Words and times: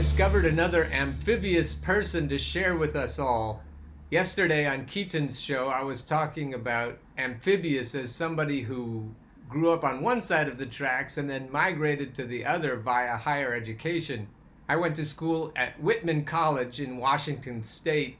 discovered 0.00 0.46
another 0.46 0.86
amphibious 0.86 1.74
person 1.74 2.26
to 2.26 2.38
share 2.38 2.74
with 2.74 2.96
us 2.96 3.18
all. 3.18 3.62
Yesterday 4.10 4.66
on 4.66 4.86
Keaton's 4.86 5.38
show, 5.38 5.68
I 5.68 5.82
was 5.82 6.00
talking 6.00 6.54
about 6.54 6.96
amphibious 7.18 7.94
as 7.94 8.10
somebody 8.10 8.62
who 8.62 9.10
grew 9.46 9.70
up 9.70 9.84
on 9.84 10.00
one 10.00 10.22
side 10.22 10.48
of 10.48 10.56
the 10.56 10.64
tracks 10.64 11.18
and 11.18 11.28
then 11.28 11.52
migrated 11.52 12.14
to 12.14 12.24
the 12.24 12.46
other 12.46 12.76
via 12.76 13.18
higher 13.18 13.52
education. 13.52 14.28
I 14.70 14.76
went 14.76 14.96
to 14.96 15.04
school 15.04 15.52
at 15.54 15.78
Whitman 15.78 16.24
College 16.24 16.80
in 16.80 16.96
Washington 16.96 17.62
State. 17.62 18.16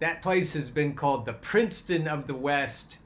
That 0.00 0.22
place 0.22 0.54
has 0.54 0.70
been 0.70 0.92
called 0.94 1.24
the 1.24 1.34
Princeton 1.34 2.08
of 2.08 2.26
the 2.26 2.34
West. 2.34 2.98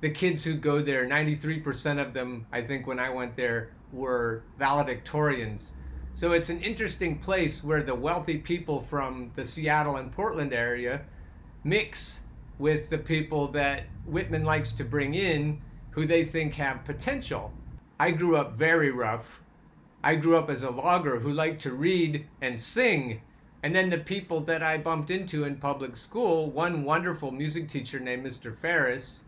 The 0.00 0.08
kids 0.08 0.44
who 0.44 0.54
go 0.54 0.80
there, 0.80 1.06
93% 1.06 2.00
of 2.00 2.14
them, 2.14 2.46
I 2.50 2.62
think, 2.62 2.86
when 2.86 2.98
I 2.98 3.10
went 3.10 3.36
there, 3.36 3.72
were 3.92 4.42
valedictorians. 4.58 5.72
So 6.18 6.32
it's 6.32 6.50
an 6.50 6.60
interesting 6.62 7.18
place 7.18 7.62
where 7.62 7.80
the 7.80 7.94
wealthy 7.94 8.38
people 8.38 8.80
from 8.80 9.30
the 9.36 9.44
Seattle 9.44 9.94
and 9.94 10.10
Portland 10.10 10.52
area 10.52 11.02
mix 11.62 12.22
with 12.58 12.90
the 12.90 12.98
people 12.98 13.46
that 13.52 13.84
Whitman 14.04 14.42
likes 14.42 14.72
to 14.72 14.84
bring 14.84 15.14
in 15.14 15.60
who 15.90 16.06
they 16.06 16.24
think 16.24 16.54
have 16.54 16.84
potential. 16.84 17.52
I 18.00 18.10
grew 18.10 18.36
up 18.36 18.54
very 18.54 18.90
rough. 18.90 19.40
I 20.02 20.16
grew 20.16 20.36
up 20.36 20.50
as 20.50 20.64
a 20.64 20.72
logger 20.72 21.20
who 21.20 21.32
liked 21.32 21.62
to 21.62 21.72
read 21.72 22.26
and 22.40 22.60
sing. 22.60 23.20
And 23.62 23.72
then 23.72 23.88
the 23.88 23.98
people 23.98 24.40
that 24.40 24.60
I 24.60 24.76
bumped 24.76 25.10
into 25.10 25.44
in 25.44 25.58
public 25.58 25.94
school, 25.94 26.50
one 26.50 26.82
wonderful 26.82 27.30
music 27.30 27.68
teacher 27.68 28.00
named 28.00 28.26
Mr. 28.26 28.52
Ferris, 28.52 29.22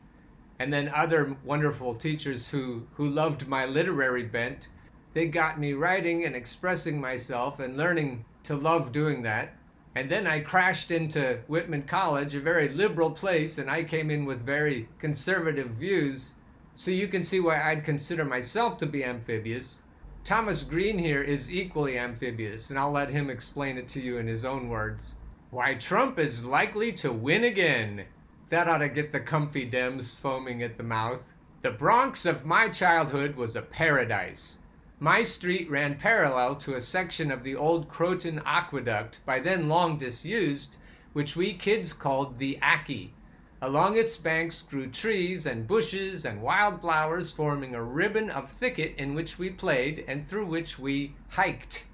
and 0.58 0.72
then 0.72 0.88
other 0.88 1.36
wonderful 1.44 1.94
teachers 1.94 2.50
who, 2.50 2.88
who 2.94 3.06
loved 3.08 3.46
my 3.46 3.64
literary 3.64 4.24
bent 4.24 4.66
they 5.12 5.26
got 5.26 5.58
me 5.58 5.72
writing 5.72 6.24
and 6.24 6.36
expressing 6.36 7.00
myself 7.00 7.58
and 7.58 7.76
learning 7.76 8.24
to 8.44 8.54
love 8.54 8.92
doing 8.92 9.22
that. 9.22 9.54
And 9.94 10.08
then 10.08 10.26
I 10.26 10.40
crashed 10.40 10.90
into 10.90 11.40
Whitman 11.48 11.82
College, 11.82 12.34
a 12.34 12.40
very 12.40 12.68
liberal 12.68 13.10
place, 13.10 13.58
and 13.58 13.68
I 13.68 13.82
came 13.82 14.10
in 14.10 14.24
with 14.24 14.46
very 14.46 14.88
conservative 14.98 15.70
views. 15.70 16.34
So 16.74 16.92
you 16.92 17.08
can 17.08 17.24
see 17.24 17.40
why 17.40 17.60
I'd 17.60 17.84
consider 17.84 18.24
myself 18.24 18.76
to 18.78 18.86
be 18.86 19.04
amphibious. 19.04 19.82
Thomas 20.22 20.62
Greene 20.62 20.98
here 20.98 21.22
is 21.22 21.50
equally 21.50 21.98
amphibious, 21.98 22.70
and 22.70 22.78
I'll 22.78 22.92
let 22.92 23.10
him 23.10 23.28
explain 23.28 23.78
it 23.78 23.88
to 23.88 24.00
you 24.00 24.16
in 24.18 24.28
his 24.28 24.44
own 24.44 24.68
words. 24.68 25.16
Why 25.50 25.74
Trump 25.74 26.18
is 26.20 26.44
likely 26.44 26.92
to 26.92 27.10
win 27.12 27.42
again. 27.42 28.04
That 28.50 28.68
ought 28.68 28.78
to 28.78 28.88
get 28.88 29.10
the 29.10 29.18
comfy 29.18 29.68
Dems 29.68 30.18
foaming 30.18 30.62
at 30.62 30.76
the 30.76 30.84
mouth. 30.84 31.34
The 31.62 31.72
Bronx 31.72 32.24
of 32.26 32.46
my 32.46 32.68
childhood 32.68 33.34
was 33.34 33.56
a 33.56 33.62
paradise. 33.62 34.60
My 35.02 35.22
street 35.22 35.70
ran 35.70 35.96
parallel 35.96 36.56
to 36.56 36.74
a 36.74 36.80
section 36.82 37.30
of 37.30 37.42
the 37.42 37.56
old 37.56 37.88
Croton 37.88 38.42
Aqueduct, 38.44 39.20
by 39.24 39.40
then 39.40 39.66
long 39.66 39.96
disused, 39.96 40.76
which 41.14 41.34
we 41.34 41.54
kids 41.54 41.94
called 41.94 42.36
the 42.36 42.58
Aki. 42.60 43.14
Along 43.62 43.96
its 43.96 44.18
banks 44.18 44.60
grew 44.60 44.90
trees 44.90 45.46
and 45.46 45.66
bushes 45.66 46.26
and 46.26 46.42
wild 46.42 46.82
flowers, 46.82 47.32
forming 47.32 47.74
a 47.74 47.82
ribbon 47.82 48.28
of 48.28 48.52
thicket 48.52 48.94
in 48.98 49.14
which 49.14 49.38
we 49.38 49.48
played 49.48 50.04
and 50.06 50.22
through 50.22 50.44
which 50.44 50.78
we 50.78 51.14
hiked. 51.30 51.86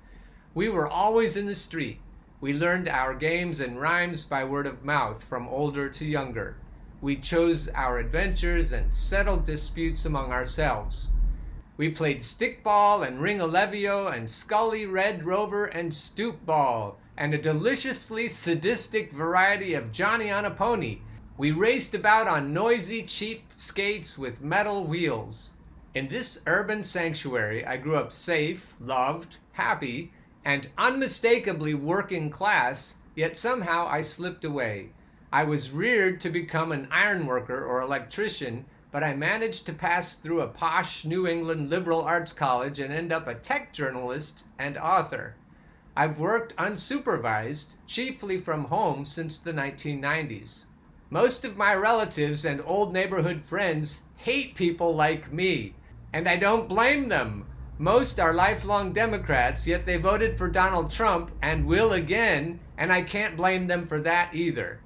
We 0.52 0.68
were 0.68 0.88
always 0.88 1.36
in 1.36 1.46
the 1.46 1.54
street. 1.54 2.00
We 2.40 2.52
learned 2.54 2.88
our 2.88 3.14
games 3.14 3.60
and 3.60 3.80
rhymes 3.80 4.24
by 4.24 4.42
word 4.42 4.66
of 4.66 4.84
mouth 4.84 5.22
from 5.22 5.46
older 5.46 5.88
to 5.90 6.04
younger. 6.04 6.56
We 7.00 7.14
chose 7.14 7.68
our 7.68 7.98
adventures 7.98 8.72
and 8.72 8.92
settled 8.92 9.44
disputes 9.44 10.04
among 10.04 10.32
ourselves. 10.32 11.12
We 11.76 11.90
played 11.90 12.20
stickball 12.20 13.06
and 13.06 13.20
ring 13.20 13.38
alevio 13.38 14.08
and 14.08 14.30
scully 14.30 14.86
red 14.86 15.26
rover 15.26 15.66
and 15.66 15.92
stoop 15.92 16.46
ball 16.46 16.98
and 17.18 17.34
a 17.34 17.38
deliciously 17.38 18.28
sadistic 18.28 19.12
variety 19.12 19.74
of 19.74 19.92
Johnny 19.92 20.30
on 20.30 20.46
a 20.46 20.50
pony. 20.50 21.00
We 21.36 21.50
raced 21.50 21.94
about 21.94 22.28
on 22.28 22.54
noisy, 22.54 23.02
cheap 23.02 23.44
skates 23.52 24.16
with 24.16 24.40
metal 24.40 24.84
wheels. 24.84 25.54
In 25.94 26.08
this 26.08 26.42
urban 26.46 26.82
sanctuary, 26.82 27.64
I 27.64 27.76
grew 27.76 27.96
up 27.96 28.12
safe, 28.12 28.74
loved, 28.80 29.36
happy, 29.52 30.12
and 30.44 30.68
unmistakably 30.78 31.74
working 31.74 32.30
class, 32.30 32.96
yet 33.14 33.36
somehow 33.36 33.86
I 33.86 34.00
slipped 34.00 34.44
away. 34.44 34.90
I 35.30 35.44
was 35.44 35.72
reared 35.72 36.20
to 36.20 36.30
become 36.30 36.72
an 36.72 36.88
ironworker 36.90 37.64
or 37.64 37.82
electrician 37.82 38.64
but 38.96 39.04
I 39.04 39.12
managed 39.14 39.66
to 39.66 39.74
pass 39.74 40.14
through 40.14 40.40
a 40.40 40.48
posh 40.48 41.04
New 41.04 41.26
England 41.26 41.68
liberal 41.68 42.00
arts 42.00 42.32
college 42.32 42.80
and 42.80 42.90
end 42.90 43.12
up 43.12 43.26
a 43.26 43.34
tech 43.34 43.70
journalist 43.70 44.46
and 44.58 44.78
author. 44.78 45.34
I've 45.94 46.18
worked 46.18 46.56
unsupervised, 46.56 47.76
chiefly 47.86 48.38
from 48.38 48.64
home, 48.64 49.04
since 49.04 49.38
the 49.38 49.52
1990s. 49.52 50.64
Most 51.10 51.44
of 51.44 51.58
my 51.58 51.74
relatives 51.74 52.46
and 52.46 52.62
old 52.64 52.94
neighborhood 52.94 53.44
friends 53.44 54.04
hate 54.16 54.54
people 54.54 54.96
like 54.96 55.30
me, 55.30 55.74
and 56.14 56.26
I 56.26 56.36
don't 56.36 56.66
blame 56.66 57.10
them. 57.10 57.44
Most 57.76 58.18
are 58.18 58.32
lifelong 58.32 58.94
Democrats, 58.94 59.66
yet 59.66 59.84
they 59.84 59.98
voted 59.98 60.38
for 60.38 60.48
Donald 60.48 60.90
Trump 60.90 61.32
and 61.42 61.66
will 61.66 61.92
again, 61.92 62.60
and 62.78 62.90
I 62.90 63.02
can't 63.02 63.36
blame 63.36 63.66
them 63.66 63.86
for 63.86 64.00
that 64.00 64.34
either. 64.34 64.80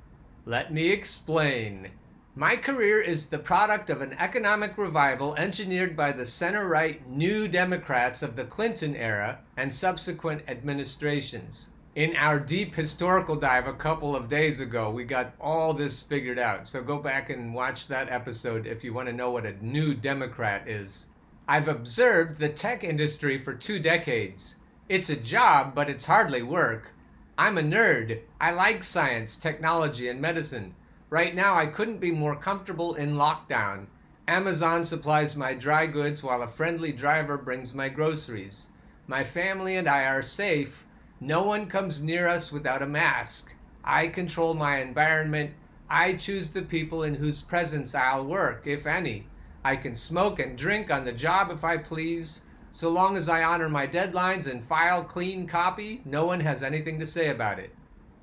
Let 0.45 0.73
me 0.73 0.91
explain. 0.91 1.93
My 2.37 2.57
career 2.57 3.01
is 3.01 3.27
the 3.27 3.41
product 3.41 3.91
of 3.91 4.01
an 4.01 4.13
economic 4.13 4.79
revival 4.79 5.35
engineered 5.35 5.97
by 5.97 6.13
the 6.13 6.25
center 6.25 6.69
right 6.69 7.05
New 7.09 7.49
Democrats 7.49 8.23
of 8.23 8.37
the 8.37 8.45
Clinton 8.45 8.95
era 8.95 9.41
and 9.57 9.73
subsequent 9.73 10.43
administrations. 10.47 11.71
In 11.97 12.15
our 12.15 12.39
deep 12.39 12.77
historical 12.77 13.35
dive 13.35 13.67
a 13.67 13.73
couple 13.73 14.15
of 14.15 14.29
days 14.29 14.61
ago, 14.61 14.91
we 14.91 15.03
got 15.03 15.35
all 15.41 15.75
this 15.75 16.05
figured 16.05 16.39
out. 16.39 16.69
So 16.69 16.85
go 16.85 16.99
back 17.01 17.31
and 17.31 17.53
watch 17.53 17.89
that 17.89 18.09
episode 18.09 18.65
if 18.65 18.85
you 18.85 18.95
want 18.95 19.09
to 19.09 19.13
know 19.13 19.33
what 19.33 19.45
a 19.45 19.65
New 19.65 19.93
Democrat 19.93 20.69
is. 20.69 21.09
I've 21.49 21.67
observed 21.67 22.37
the 22.37 22.49
tech 22.49 22.85
industry 22.85 23.39
for 23.39 23.55
two 23.55 23.81
decades. 23.81 24.55
It's 24.89 25.11
a 25.11 25.17
job, 25.17 25.75
but 25.75 25.91
it's 25.91 26.05
hardly 26.05 26.43
work. 26.43 26.93
I'm 27.37 27.59
a 27.59 27.63
nerd. 27.63 28.21
I 28.41 28.53
like 28.53 28.85
science, 28.85 29.35
technology, 29.35 30.09
and 30.09 30.21
medicine. 30.21 30.77
Right 31.11 31.35
now, 31.35 31.57
I 31.57 31.67
couldn't 31.67 31.99
be 31.99 32.13
more 32.13 32.37
comfortable 32.37 32.95
in 32.95 33.17
lockdown. 33.17 33.87
Amazon 34.29 34.85
supplies 34.85 35.35
my 35.35 35.55
dry 35.55 35.89
goods 35.89 36.23
while 36.23 36.41
a 36.41 36.47
friendly 36.47 36.93
driver 36.93 37.37
brings 37.37 37.75
my 37.75 37.89
groceries. 37.89 38.69
My 39.09 39.25
family 39.25 39.75
and 39.75 39.89
I 39.89 40.05
are 40.05 40.23
safe. 40.23 40.87
No 41.19 41.43
one 41.43 41.67
comes 41.67 42.01
near 42.01 42.29
us 42.29 42.53
without 42.53 42.81
a 42.81 42.87
mask. 42.87 43.53
I 43.83 44.07
control 44.07 44.55
my 44.55 44.81
environment. 44.81 45.51
I 45.89 46.13
choose 46.13 46.51
the 46.51 46.63
people 46.63 47.03
in 47.03 47.15
whose 47.15 47.43
presence 47.43 47.93
I'll 47.93 48.25
work, 48.25 48.69
if 48.69 48.87
any. 48.87 49.27
I 49.65 49.75
can 49.75 49.97
smoke 49.97 50.39
and 50.39 50.57
drink 50.57 50.93
on 50.93 51.05
the 51.05 51.13
job 51.13 51.51
if 51.51 51.65
I 51.65 51.77
please. 51.77 52.43
So 52.71 52.89
long 52.89 53.17
as 53.17 53.29
I 53.29 53.43
honor 53.43 53.69
my 53.69 53.89
deadlines 53.89 54.49
and 54.49 54.65
file 54.65 55.03
clean 55.03 55.49
copy, 55.49 56.03
no 56.05 56.25
one 56.25 56.39
has 56.39 56.63
anything 56.63 57.01
to 57.01 57.05
say 57.07 57.31
about 57.31 57.59
it. 57.59 57.75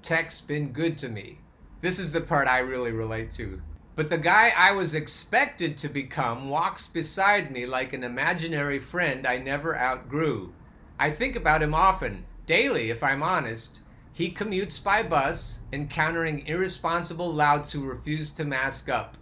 Tech's 0.01 0.39
been 0.39 0.71
good 0.71 0.97
to 0.99 1.09
me. 1.09 1.39
This 1.79 1.99
is 1.99 2.11
the 2.11 2.21
part 2.21 2.47
I 2.47 2.59
really 2.59 2.91
relate 2.91 3.29
to. 3.31 3.61
But 3.95 4.09
the 4.09 4.17
guy 4.17 4.51
I 4.55 4.71
was 4.71 4.95
expected 4.95 5.77
to 5.77 5.89
become 5.89 6.49
walks 6.49 6.87
beside 6.87 7.51
me 7.51 7.65
like 7.65 7.93
an 7.93 8.03
imaginary 8.03 8.79
friend 8.79 9.27
I 9.27 9.37
never 9.37 9.77
outgrew. 9.77 10.53
I 10.99 11.11
think 11.11 11.35
about 11.35 11.61
him 11.61 11.73
often, 11.75 12.25
daily 12.45 12.89
if 12.89 13.03
I'm 13.03 13.21
honest. 13.21 13.81
He 14.11 14.31
commutes 14.31 14.83
by 14.83 15.03
bus, 15.03 15.59
encountering 15.71 16.47
irresponsible 16.47 17.31
louts 17.31 17.71
who 17.71 17.83
refuse 17.83 18.31
to 18.31 18.43
mask 18.43 18.89
up. 18.89 19.15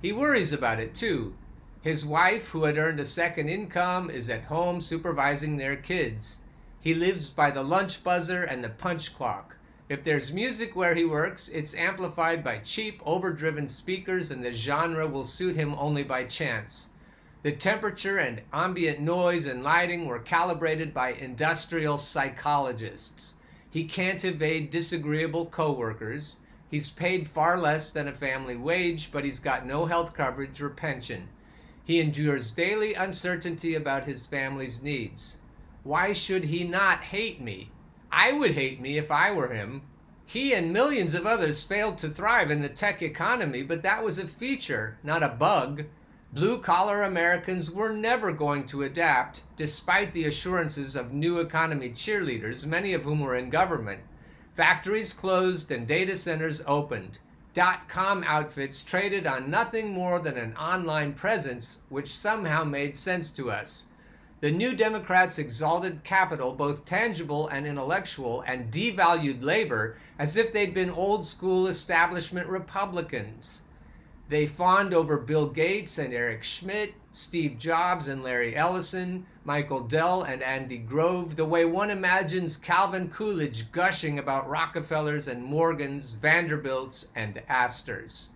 He 0.00 0.12
worries 0.12 0.52
about 0.52 0.78
it 0.78 0.94
too. 0.94 1.34
His 1.82 2.06
wife, 2.06 2.48
who 2.48 2.64
had 2.64 2.78
earned 2.78 3.00
a 3.00 3.04
second 3.04 3.48
income, 3.48 4.10
is 4.10 4.30
at 4.30 4.44
home 4.44 4.80
supervising 4.80 5.56
their 5.56 5.76
kids. 5.76 6.42
He 6.80 6.94
lives 6.94 7.30
by 7.30 7.50
the 7.50 7.64
lunch 7.64 8.04
buzzer 8.04 8.44
and 8.44 8.62
the 8.62 8.68
punch 8.68 9.14
clock. 9.14 9.55
If 9.88 10.02
there's 10.02 10.32
music 10.32 10.74
where 10.74 10.96
he 10.96 11.04
works, 11.04 11.48
it's 11.48 11.74
amplified 11.74 12.42
by 12.42 12.58
cheap, 12.58 13.00
overdriven 13.06 13.68
speakers, 13.68 14.32
and 14.32 14.44
the 14.44 14.52
genre 14.52 15.06
will 15.06 15.22
suit 15.22 15.54
him 15.54 15.74
only 15.74 16.02
by 16.02 16.24
chance. 16.24 16.90
The 17.42 17.52
temperature 17.52 18.18
and 18.18 18.40
ambient 18.52 18.98
noise 18.98 19.46
and 19.46 19.62
lighting 19.62 20.06
were 20.06 20.18
calibrated 20.18 20.92
by 20.92 21.12
industrial 21.12 21.98
psychologists. 21.98 23.36
He 23.70 23.84
can't 23.84 24.24
evade 24.24 24.70
disagreeable 24.70 25.46
coworkers. 25.46 26.38
He's 26.68 26.90
paid 26.90 27.28
far 27.28 27.56
less 27.56 27.92
than 27.92 28.08
a 28.08 28.12
family 28.12 28.56
wage, 28.56 29.12
but 29.12 29.24
he's 29.24 29.38
got 29.38 29.64
no 29.64 29.86
health 29.86 30.14
coverage 30.14 30.60
or 30.60 30.70
pension. 30.70 31.28
He 31.84 32.00
endures 32.00 32.50
daily 32.50 32.94
uncertainty 32.94 33.76
about 33.76 34.06
his 34.06 34.26
family's 34.26 34.82
needs. 34.82 35.40
Why 35.84 36.12
should 36.12 36.46
he 36.46 36.64
not 36.64 37.04
hate 37.04 37.40
me? 37.40 37.70
I 38.18 38.32
would 38.32 38.52
hate 38.52 38.80
me 38.80 38.96
if 38.96 39.10
I 39.10 39.30
were 39.30 39.52
him. 39.52 39.82
He 40.24 40.54
and 40.54 40.72
millions 40.72 41.12
of 41.12 41.26
others 41.26 41.62
failed 41.62 41.98
to 41.98 42.08
thrive 42.08 42.50
in 42.50 42.62
the 42.62 42.68
tech 42.70 43.02
economy, 43.02 43.62
but 43.62 43.82
that 43.82 44.02
was 44.02 44.18
a 44.18 44.26
feature, 44.26 44.96
not 45.04 45.22
a 45.22 45.28
bug. 45.28 45.84
Blue 46.32 46.58
collar 46.58 47.02
Americans 47.02 47.70
were 47.70 47.92
never 47.92 48.32
going 48.32 48.64
to 48.66 48.84
adapt, 48.84 49.42
despite 49.54 50.12
the 50.12 50.24
assurances 50.24 50.96
of 50.96 51.12
new 51.12 51.40
economy 51.40 51.90
cheerleaders, 51.90 52.64
many 52.64 52.94
of 52.94 53.02
whom 53.02 53.20
were 53.20 53.36
in 53.36 53.50
government. 53.50 54.00
Factories 54.54 55.12
closed 55.12 55.70
and 55.70 55.86
data 55.86 56.16
centers 56.16 56.62
opened. 56.66 57.18
Dot 57.52 57.86
com 57.86 58.24
outfits 58.26 58.82
traded 58.82 59.26
on 59.26 59.50
nothing 59.50 59.92
more 59.92 60.18
than 60.20 60.38
an 60.38 60.56
online 60.56 61.12
presence, 61.12 61.82
which 61.90 62.16
somehow 62.16 62.64
made 62.64 62.96
sense 62.96 63.30
to 63.32 63.50
us. 63.50 63.84
The 64.40 64.50
New 64.50 64.74
Democrats 64.74 65.38
exalted 65.38 66.04
capital, 66.04 66.52
both 66.52 66.84
tangible 66.84 67.48
and 67.48 67.66
intellectual, 67.66 68.42
and 68.42 68.70
devalued 68.70 69.42
labor 69.42 69.96
as 70.18 70.36
if 70.36 70.52
they'd 70.52 70.74
been 70.74 70.90
old 70.90 71.24
school 71.24 71.66
establishment 71.68 72.46
Republicans. 72.46 73.62
They 74.28 74.44
fawned 74.44 74.92
over 74.92 75.16
Bill 75.16 75.46
Gates 75.46 75.96
and 75.96 76.12
Eric 76.12 76.42
Schmidt, 76.42 76.92
Steve 77.10 77.58
Jobs 77.58 78.08
and 78.08 78.22
Larry 78.22 78.54
Ellison, 78.54 79.24
Michael 79.42 79.80
Dell 79.80 80.22
and 80.22 80.42
Andy 80.42 80.78
Grove, 80.78 81.36
the 81.36 81.46
way 81.46 81.64
one 81.64 81.90
imagines 81.90 82.58
Calvin 82.58 83.08
Coolidge 83.08 83.72
gushing 83.72 84.18
about 84.18 84.50
Rockefellers 84.50 85.28
and 85.28 85.42
Morgans, 85.42 86.12
Vanderbilts, 86.12 87.08
and 87.14 87.40
Astors. 87.48 88.30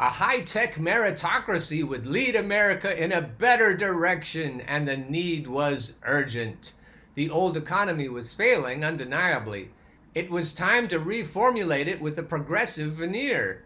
A 0.00 0.08
high 0.08 0.40
tech 0.40 0.76
meritocracy 0.76 1.86
would 1.86 2.06
lead 2.06 2.34
America 2.34 2.98
in 2.98 3.12
a 3.12 3.20
better 3.20 3.76
direction, 3.76 4.62
and 4.62 4.88
the 4.88 4.96
need 4.96 5.46
was 5.46 5.98
urgent. 6.04 6.72
The 7.16 7.28
old 7.28 7.54
economy 7.54 8.08
was 8.08 8.34
failing, 8.34 8.82
undeniably. 8.82 9.72
It 10.14 10.30
was 10.30 10.54
time 10.54 10.88
to 10.88 10.98
reformulate 10.98 11.86
it 11.86 12.00
with 12.00 12.16
a 12.16 12.22
progressive 12.22 12.92
veneer. 12.94 13.62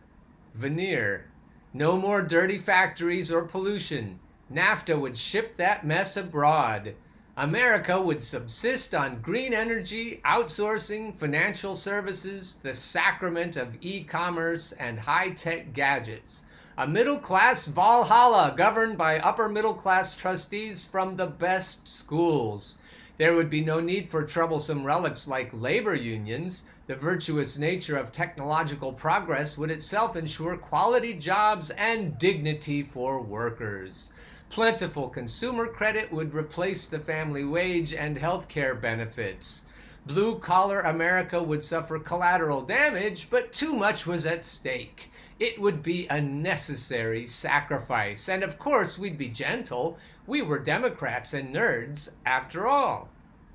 Veneer. 0.57 1.31
No 1.73 1.97
more 1.97 2.21
dirty 2.21 2.59
factories 2.59 3.31
or 3.31 3.45
pollution. 3.45 4.19
NAFTA 4.53 4.99
would 4.99 5.17
ship 5.17 5.55
that 5.55 5.87
mess 5.87 6.17
abroad. 6.17 6.97
America 7.37 8.01
would 8.01 8.23
subsist 8.23 8.95
on 8.95 9.21
green 9.21 9.53
energy, 9.53 10.21
outsourcing, 10.25 11.13
financial 11.13 11.75
services, 11.75 12.61
the 12.63 12.73
sacrament 12.73 13.57
of 13.57 13.77
e 13.81 14.05
commerce, 14.05 14.71
and 14.71 15.01
high 15.01 15.31
tech 15.31 15.73
gadgets. 15.73 16.45
A 16.79 16.87
middle 16.87 17.19
class 17.19 17.67
Valhalla 17.67 18.55
governed 18.57 18.97
by 18.97 19.19
upper 19.19 19.49
middle 19.49 19.75
class 19.75 20.15
trustees 20.15 20.87
from 20.87 21.17
the 21.17 21.27
best 21.27 21.89
schools. 21.89 22.79
There 23.17 23.35
would 23.35 23.51
be 23.51 23.65
no 23.65 23.81
need 23.81 24.11
for 24.11 24.23
troublesome 24.23 24.85
relics 24.85 25.27
like 25.27 25.51
labor 25.53 25.97
unions. 25.97 26.65
The 26.87 26.95
virtuous 26.95 27.59
nature 27.59 27.97
of 27.97 28.13
technological 28.13 28.93
progress 28.93 29.59
would 29.59 29.73
itself 29.73 30.15
ensure 30.15 30.57
quality 30.57 31.15
jobs 31.15 31.71
and 31.71 32.17
dignity 32.17 32.83
for 32.83 33.21
workers. 33.21 34.13
Plentiful 34.55 35.09
consumer 35.09 35.67
credit 35.67 36.13
would 36.13 36.33
replace 36.33 36.87
the 36.87 37.01
family 37.01 37.43
wage 37.43 37.93
and 37.93 38.17
health 38.17 38.49
care 38.49 38.77
benefits. 38.77 39.65
Blue 40.07 40.39
collar 40.39 40.81
America 40.83 41.43
would 41.43 41.61
suffer 41.61 41.99
collateral 41.99 42.61
damage, 42.63 43.29
but 43.31 43.53
too 43.53 43.75
much 43.75 44.07
was 44.07 44.25
at 44.25 44.45
stake. 44.45 45.11
It 45.41 45.61
would 45.61 45.83
be 45.83 46.07
a 46.07 46.21
necessary 46.21 47.27
sacrifice. 47.27 48.29
And 48.29 48.45
of 48.45 48.61
course, 48.61 48.97
we'd 48.97 49.19
be 49.19 49.27
gentle. 49.27 49.99
We 50.25 50.41
were 50.41 50.61
Democrats 50.61 51.35
and 51.35 51.53
nerds, 51.53 52.13
after 52.25 52.65
all. 52.65 53.09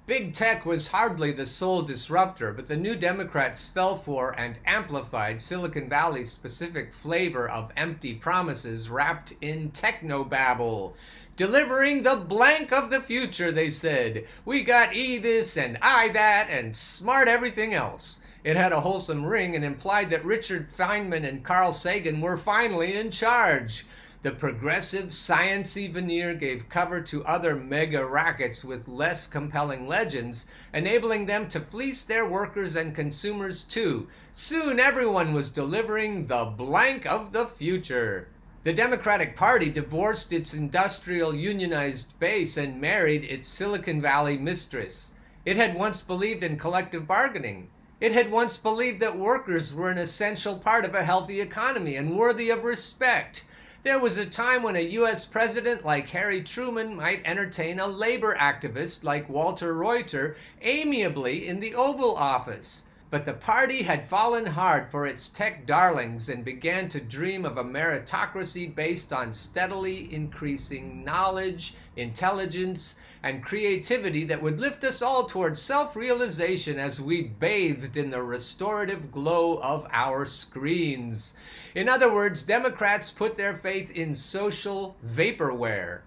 Big 0.10 0.34
tech 0.34 0.66
was 0.66 0.88
hardly 0.88 1.32
the 1.32 1.46
sole 1.46 1.84
disruptor, 1.84 2.52
but 2.52 2.68
the 2.68 2.76
New 2.76 2.96
Democrats 2.96 3.68
fell 3.68 3.96
for 3.96 4.32
and 4.32 4.58
amplified 4.66 5.40
Silicon 5.40 5.88
Valley's 5.88 6.32
specific 6.32 6.92
flavor 6.92 7.48
of 7.48 7.72
empty 7.78 8.16
promises 8.16 8.90
wrapped 8.90 9.36
in 9.40 9.70
technobabble. 9.70 10.94
Delivering 11.36 12.02
the 12.02 12.16
blank 12.16 12.74
of 12.74 12.90
the 12.90 13.02
future, 13.02 13.52
they 13.52 13.70
said. 13.70 14.26
We 14.46 14.64
got 14.64 14.96
E 14.96 15.20
this 15.20 15.56
and 15.56 15.78
I 15.80 16.08
that 16.08 16.48
and 16.50 16.76
smart 16.76 17.28
everything 17.28 17.76
else. 17.76 18.22
It 18.44 18.58
had 18.58 18.72
a 18.72 18.82
wholesome 18.82 19.24
ring 19.24 19.56
and 19.56 19.64
implied 19.64 20.10
that 20.10 20.26
Richard 20.26 20.72
Feynman 20.72 21.24
and 21.24 21.44
Carl 21.44 21.72
Sagan 21.72 22.20
were 22.20 22.36
finally 22.36 22.98
in 22.98 23.12
charge. 23.12 23.86
The 24.22 24.32
progressive, 24.32 25.12
sciency 25.12 25.90
veneer 25.90 26.34
gave 26.34 26.68
cover 26.68 27.00
to 27.04 27.24
other 27.24 27.56
mega 27.56 28.06
rackets 28.06 28.66
with 28.66 28.90
less 28.90 29.26
compelling 29.26 29.88
legends, 29.88 30.46
enabling 30.74 31.26
them 31.26 31.48
to 31.48 31.62
fleece 31.62 32.04
their 32.04 32.28
workers 32.28 32.76
and 32.76 32.94
consumers 32.94 33.64
too. 33.64 34.10
Soon 34.34 34.78
everyone 34.78 35.32
was 35.32 35.48
delivering 35.48 36.26
the 36.26 36.44
blank 36.44 37.06
of 37.06 37.32
the 37.32 37.48
future. 37.48 38.28
The 38.64 38.74
Democratic 38.74 39.38
Party 39.38 39.70
divorced 39.70 40.34
its 40.34 40.54
industrial 40.54 41.34
unionized 41.34 42.20
base 42.20 42.58
and 42.58 42.82
married 42.82 43.24
its 43.24 43.48
Silicon 43.48 44.02
Valley 44.02 44.38
mistress. 44.38 45.14
It 45.46 45.56
had 45.56 45.76
once 45.76 46.02
believed 46.02 46.44
in 46.44 46.58
collective 46.58 47.08
bargaining. 47.08 47.70
It 48.02 48.12
had 48.12 48.32
once 48.32 48.58
believed 48.58 49.00
that 49.00 49.18
workers 49.18 49.74
were 49.74 49.90
an 49.90 49.98
essential 49.98 50.58
part 50.58 50.84
of 50.84 50.94
a 50.94 51.06
healthy 51.06 51.40
economy 51.40 51.96
and 51.96 52.18
worthy 52.18 52.50
of 52.50 52.66
respect. 52.66 53.46
There 53.82 54.00
was 54.00 54.18
a 54.18 54.26
time 54.26 54.64
when 54.64 54.76
a 54.76 54.82
U.S. 54.82 55.24
president 55.24 55.86
like 55.86 56.10
Harry 56.10 56.42
Truman 56.42 56.98
might 56.98 57.22
entertain 57.24 57.80
a 57.80 57.88
labor 57.88 58.36
activist 58.36 59.06
like 59.06 59.30
Walter 59.30 59.74
Reuther 59.74 60.36
amiably 60.62 61.48
in 61.48 61.62
the 61.62 61.74
Oval 61.76 62.14
Office. 62.18 62.84
But 63.12 63.26
the 63.26 63.34
party 63.34 63.82
had 63.82 64.06
fallen 64.06 64.46
hard 64.46 64.92
for 64.92 65.08
its 65.08 65.30
tech 65.30 65.66
darlings 65.66 66.30
and 66.30 66.46
began 66.46 66.90
to 66.90 67.02
dream 67.02 67.44
of 67.44 67.58
a 67.58 67.64
meritocracy 67.64 68.74
based 68.74 69.12
on 69.12 69.34
steadily 69.34 70.14
increasing 70.14 71.04
knowledge, 71.04 71.74
intelligence, 71.96 73.00
and 73.24 73.44
creativity 73.44 74.26
that 74.26 74.44
would 74.44 74.60
lift 74.60 74.84
us 74.84 75.02
all 75.02 75.26
towards 75.26 75.60
self 75.60 75.96
realization 75.96 76.78
as 76.78 77.02
we 77.02 77.24
bathed 77.24 77.98
in 77.98 78.12
the 78.12 78.22
restorative 78.22 79.12
glow 79.12 79.58
of 79.58 79.88
our 79.92 80.28
screens. 80.28 81.36
In 81.74 81.90
other 81.90 82.14
words, 82.14 82.44
Democrats 82.44 83.10
put 83.10 83.38
their 83.38 83.56
faith 83.56 83.90
in 83.90 84.14
social 84.14 84.96
vaporware. 85.04 86.02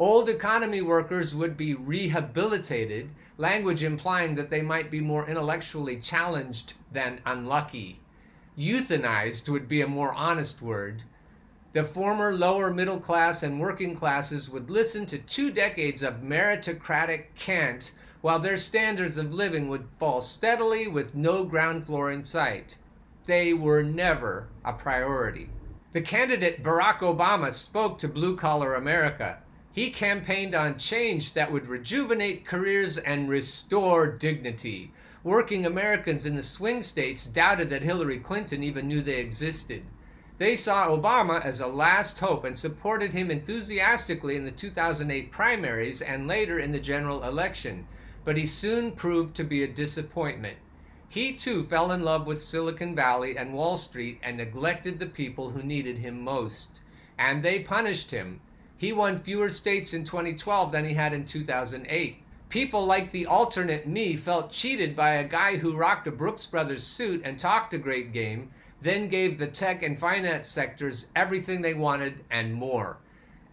Old 0.00 0.30
economy 0.30 0.80
workers 0.80 1.34
would 1.34 1.58
be 1.58 1.74
rehabilitated, 1.74 3.10
language 3.36 3.82
implying 3.82 4.34
that 4.36 4.48
they 4.48 4.62
might 4.62 4.90
be 4.90 5.02
more 5.02 5.28
intellectually 5.28 5.98
challenged 5.98 6.72
than 6.90 7.20
unlucky. 7.26 8.00
Euthanized 8.56 9.50
would 9.50 9.68
be 9.68 9.82
a 9.82 9.86
more 9.86 10.14
honest 10.14 10.62
word. 10.62 11.02
The 11.74 11.84
former 11.84 12.32
lower 12.32 12.72
middle 12.72 12.98
class 12.98 13.42
and 13.42 13.60
working 13.60 13.94
classes 13.94 14.48
would 14.48 14.70
listen 14.70 15.04
to 15.04 15.18
two 15.18 15.50
decades 15.50 16.02
of 16.02 16.22
meritocratic 16.22 17.34
cant 17.34 17.92
while 18.22 18.38
their 18.38 18.56
standards 18.56 19.18
of 19.18 19.34
living 19.34 19.68
would 19.68 19.86
fall 19.98 20.22
steadily 20.22 20.88
with 20.88 21.14
no 21.14 21.44
ground 21.44 21.84
floor 21.84 22.10
in 22.10 22.24
sight. 22.24 22.78
They 23.26 23.52
were 23.52 23.82
never 23.82 24.48
a 24.64 24.72
priority. 24.72 25.50
The 25.92 26.00
candidate 26.00 26.62
Barack 26.62 27.00
Obama 27.00 27.52
spoke 27.52 27.98
to 27.98 28.08
blue 28.08 28.34
collar 28.34 28.74
America. 28.74 29.40
He 29.72 29.90
campaigned 29.90 30.54
on 30.54 30.78
change 30.78 31.34
that 31.34 31.52
would 31.52 31.68
rejuvenate 31.68 32.44
careers 32.44 32.98
and 32.98 33.28
restore 33.28 34.08
dignity. 34.08 34.92
Working 35.22 35.64
Americans 35.64 36.26
in 36.26 36.34
the 36.34 36.42
swing 36.42 36.82
states 36.82 37.24
doubted 37.24 37.70
that 37.70 37.82
Hillary 37.82 38.18
Clinton 38.18 38.62
even 38.62 38.88
knew 38.88 39.00
they 39.00 39.20
existed. 39.20 39.84
They 40.38 40.56
saw 40.56 40.88
Obama 40.88 41.44
as 41.44 41.60
a 41.60 41.66
last 41.66 42.18
hope 42.18 42.44
and 42.44 42.58
supported 42.58 43.12
him 43.12 43.30
enthusiastically 43.30 44.36
in 44.36 44.44
the 44.44 44.50
2008 44.50 45.30
primaries 45.30 46.00
and 46.00 46.26
later 46.26 46.58
in 46.58 46.72
the 46.72 46.80
general 46.80 47.22
election, 47.22 47.86
but 48.24 48.38
he 48.38 48.46
soon 48.46 48.92
proved 48.92 49.36
to 49.36 49.44
be 49.44 49.62
a 49.62 49.68
disappointment. 49.68 50.56
He 51.08 51.32
too 51.32 51.64
fell 51.64 51.92
in 51.92 52.02
love 52.02 52.26
with 52.26 52.40
Silicon 52.40 52.94
Valley 52.94 53.36
and 53.36 53.52
Wall 53.52 53.76
Street 53.76 54.18
and 54.22 54.36
neglected 54.36 54.98
the 54.98 55.06
people 55.06 55.50
who 55.50 55.62
needed 55.62 55.98
him 55.98 56.22
most. 56.22 56.80
And 57.18 57.42
they 57.42 57.58
punished 57.58 58.10
him. 58.10 58.40
He 58.80 58.94
won 58.94 59.18
fewer 59.18 59.50
states 59.50 59.92
in 59.92 60.04
2012 60.04 60.72
than 60.72 60.86
he 60.86 60.94
had 60.94 61.12
in 61.12 61.26
2008. 61.26 62.16
People 62.48 62.86
like 62.86 63.12
the 63.12 63.26
alternate 63.26 63.86
me 63.86 64.16
felt 64.16 64.50
cheated 64.50 64.96
by 64.96 65.10
a 65.10 65.28
guy 65.28 65.58
who 65.58 65.76
rocked 65.76 66.06
a 66.06 66.10
Brooks 66.10 66.46
Brothers 66.46 66.82
suit 66.82 67.20
and 67.22 67.38
talked 67.38 67.74
a 67.74 67.78
great 67.78 68.14
game 68.14 68.48
then 68.80 69.08
gave 69.08 69.36
the 69.36 69.48
tech 69.48 69.82
and 69.82 69.98
finance 69.98 70.48
sectors 70.48 71.08
everything 71.14 71.60
they 71.60 71.74
wanted 71.74 72.24
and 72.30 72.54
more. 72.54 72.96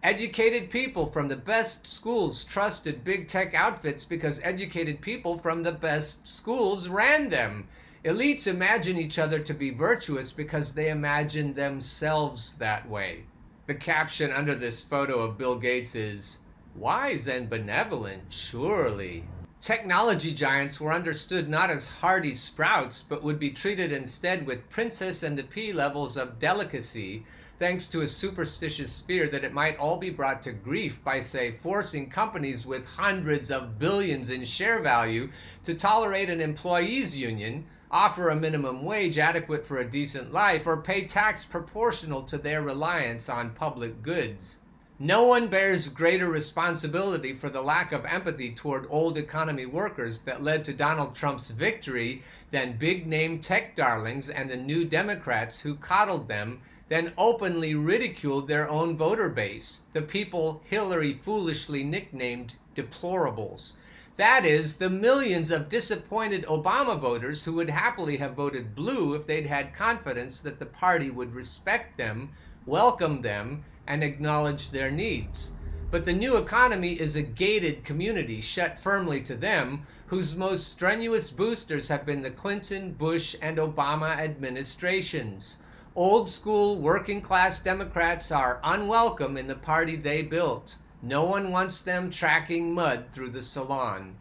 Educated 0.02 0.70
people 0.70 1.08
from 1.08 1.28
the 1.28 1.36
best 1.36 1.86
schools 1.86 2.46
trusted 2.46 3.04
big 3.04 3.28
tech 3.28 3.54
outfits 3.54 4.06
because 4.06 4.40
educated 4.46 5.02
people 5.02 5.38
from 5.38 5.62
the 5.62 5.74
best 5.74 6.26
schools 6.26 6.88
ran 6.88 7.28
them. 7.28 7.68
Elites 8.06 8.48
imagine 8.48 8.98
each 8.98 9.20
other 9.20 9.40
to 9.40 9.54
be 9.54 9.72
virtuous 9.72 10.32
because 10.32 10.72
they 10.72 10.90
imagine 10.90 11.54
themselves 11.54 12.54
that 12.60 12.88
way. 12.88 13.26
The 13.68 13.76
caption 13.76 14.32
under 14.32 14.56
this 14.56 14.82
photo 14.82 15.20
of 15.20 15.38
Bill 15.38 15.58
Gates 15.58 15.94
is 15.94 16.38
Wise 16.74 17.28
and 17.28 17.50
benevolent, 17.50 18.24
surely. 18.30 19.26
Technology 19.60 20.32
giants 20.34 20.80
were 20.80 20.94
understood 20.94 21.50
not 21.50 21.70
as 21.70 21.90
hardy 21.90 22.34
sprouts, 22.34 23.02
but 23.02 23.24
would 23.24 23.40
be 23.40 23.50
treated 23.50 23.92
instead 23.92 24.48
with 24.48 24.70
princess 24.70 25.22
and 25.22 25.38
the 25.38 25.44
pea 25.44 25.74
levels 25.74 26.16
of 26.16 26.40
delicacy. 26.40 27.26
thanks 27.60 27.88
to 27.88 28.02
a 28.02 28.08
superstitious 28.08 29.02
fear 29.02 29.28
that 29.28 29.44
it 29.44 29.52
might 29.52 29.78
all 29.80 29.98
be 29.98 30.12
brought 30.12 30.44
to 30.44 30.52
grief 30.52 31.04
by, 31.04 31.20
say, 31.20 31.52
forcing 31.52 32.10
companies 32.10 32.66
with 32.66 32.86
hundreds 32.86 33.50
of 33.50 33.80
billions 33.80 34.30
in 34.30 34.46
share 34.46 34.80
value 34.80 35.30
to 35.64 35.74
tolerate 35.74 36.30
an 36.30 36.40
employees' 36.40 37.18
union, 37.18 37.66
offer 37.92 38.30
a 38.30 38.36
minimum 38.36 38.84
wage 38.84 39.18
adequate 39.18 39.66
for 39.66 39.78
a 39.78 39.90
decent 39.90 40.34
life, 40.34 40.68
or 40.68 40.78
pay 40.78 41.06
tax 41.06 41.46
proportional 41.46 42.24
to 42.24 42.38
their 42.38 42.62
reliance 42.62 43.30
on 43.30 43.52
public 43.52 44.02
goods. 44.02 44.60
No 45.00 45.26
one 45.26 45.48
bears 45.48 45.90
greater 45.90 46.28
responsibility 46.28 47.32
for 47.32 47.52
the 47.52 47.62
lack 47.62 47.92
of 47.92 48.04
empathy 48.06 48.52
toward 48.52 48.88
old 48.90 49.16
economy 49.16 49.68
workers 49.68 50.24
that 50.24 50.42
led 50.42 50.66
to 50.66 50.74
Donald 50.74 51.14
Trump's 51.14 51.52
victory 51.52 52.24
than 52.50 52.78
big 52.78 53.06
name 53.06 53.40
tech 53.40 53.76
darlings 53.76 54.28
and 54.28 54.50
the 54.50 54.58
new 54.58 54.84
Democrats 54.84 55.62
who 55.62 55.76
coddled 55.76 56.28
them, 56.28 56.62
then 56.90 57.14
openly 57.16 57.76
ridiculed 57.76 58.48
their 58.48 58.68
own 58.68 58.98
voter 58.98 59.30
base, 59.30 59.84
the 59.94 60.02
people 60.02 60.62
Hillary 60.66 61.14
foolishly 61.14 61.84
nicknamed 61.84 62.56
deplorables. 62.76 63.74
That 64.18 64.46
is, 64.48 64.78
the 64.78 64.90
millions 64.90 65.52
of 65.52 65.70
disappointed 65.70 66.44
Obama 66.46 67.00
voters 67.00 67.44
who 67.44 67.54
would 67.54 67.70
happily 67.70 68.18
have 68.18 68.34
voted 68.34 68.74
blue 68.74 69.14
if 69.14 69.28
they'd 69.28 69.46
had 69.46 69.76
confidence 69.76 70.42
that 70.42 70.58
the 70.58 70.66
party 70.66 71.12
would 71.12 71.36
respect 71.36 72.00
them, 72.00 72.32
welcome 72.66 73.22
them, 73.22 73.64
and 73.86 74.04
acknowledge 74.04 74.72
their 74.72 74.90
needs. 74.90 75.54
But 75.92 76.06
the 76.06 76.14
new 76.14 76.36
economy 76.36 77.00
is 77.00 77.16
a 77.16 77.22
gated 77.22 77.86
community 77.86 78.42
shut 78.42 78.80
firmly 78.80 79.22
to 79.22 79.36
them, 79.36 79.84
whose 80.08 80.36
most 80.36 80.68
strenuous 80.68 81.30
boosters 81.30 81.88
have 81.90 82.04
been 82.04 82.24
the 82.24 82.32
Clinton, 82.32 82.94
Bush, 82.94 83.36
and 83.40 83.60
Obama 83.60 84.18
administrations. 84.18 85.62
Old 85.96 86.28
school 86.28 86.78
working 86.82 87.22
class 87.22 87.60
Democrats 87.60 88.32
are 88.32 88.60
unwelcome 88.64 89.38
in 89.38 89.46
the 89.46 89.56
party 89.56 89.96
they 89.96 90.24
built. 90.24 90.78
No 91.02 91.24
one 91.26 91.52
wants 91.52 91.82
them 91.82 92.10
tracking 92.10 92.74
mud 92.74 93.06
through 93.12 93.30
the 93.30 93.42
salon. 93.42 94.16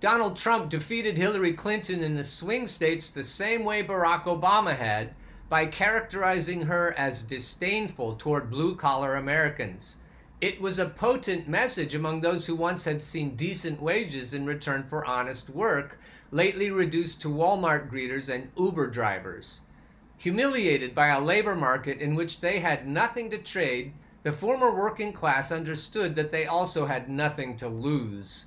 Donald 0.00 0.36
Trump 0.36 0.68
defeated 0.68 1.16
Hillary 1.16 1.52
Clinton 1.52 2.02
in 2.02 2.16
the 2.16 2.24
swing 2.24 2.66
states 2.66 3.10
the 3.10 3.22
same 3.22 3.64
way 3.64 3.84
Barack 3.84 4.24
Obama 4.24 4.76
had 4.76 5.14
by 5.48 5.66
characterizing 5.66 6.62
her 6.62 6.94
as 6.96 7.22
disdainful 7.22 8.16
toward 8.16 8.50
blue 8.50 8.74
collar 8.74 9.14
Americans. 9.14 9.98
It 10.40 10.60
was 10.60 10.78
a 10.78 10.88
potent 10.88 11.46
message 11.46 11.94
among 11.94 12.20
those 12.20 12.46
who 12.46 12.56
once 12.56 12.84
had 12.84 13.00
seen 13.00 13.36
decent 13.36 13.80
wages 13.80 14.34
in 14.34 14.44
return 14.44 14.82
for 14.88 15.04
honest 15.04 15.50
work, 15.50 16.00
lately 16.32 16.70
reduced 16.70 17.20
to 17.20 17.28
Walmart 17.28 17.88
greeters 17.88 18.28
and 18.28 18.50
Uber 18.56 18.88
drivers. 18.88 19.60
Humiliated 20.16 20.96
by 20.96 21.08
a 21.08 21.20
labor 21.20 21.54
market 21.54 22.00
in 22.00 22.16
which 22.16 22.40
they 22.40 22.58
had 22.58 22.88
nothing 22.88 23.30
to 23.30 23.38
trade, 23.38 23.92
the 24.22 24.32
former 24.32 24.72
working 24.72 25.12
class 25.12 25.50
understood 25.50 26.14
that 26.14 26.30
they 26.30 26.46
also 26.46 26.86
had 26.86 27.08
nothing 27.08 27.56
to 27.56 27.68
lose. 27.68 28.46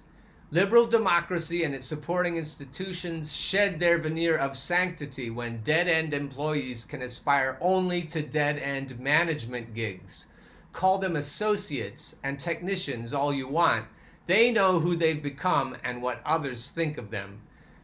Liberal 0.52 0.86
democracy 0.86 1.64
and 1.64 1.76
its 1.76 1.86
supporting 1.86 2.38
institutions 2.38 3.36
shed 3.36 3.80
their 3.80 3.98
veneer 3.98 4.38
of 4.38 4.56
sanctity 4.56 5.30
when 5.30 5.62
dead 5.64 5.90
end 5.90 6.14
employees 6.14 6.86
can 6.86 7.02
aspire 7.02 7.58
only 7.60 8.04
to 8.04 8.22
dead 8.22 8.58
end 8.58 8.98
management 9.00 9.74
gigs. 9.74 10.28
Call 10.72 10.98
them 10.98 11.18
associates 11.18 12.18
and 12.24 12.40
technicians 12.40 13.14
all 13.14 13.34
you 13.34 13.50
want. 13.50 13.86
They 14.28 14.52
know 14.52 14.80
who 14.80 14.96
they've 14.96 15.22
become 15.22 15.76
and 15.84 16.02
what 16.02 16.22
others 16.26 16.70
think 16.70 16.98
of 16.98 17.12
them. 17.12 17.42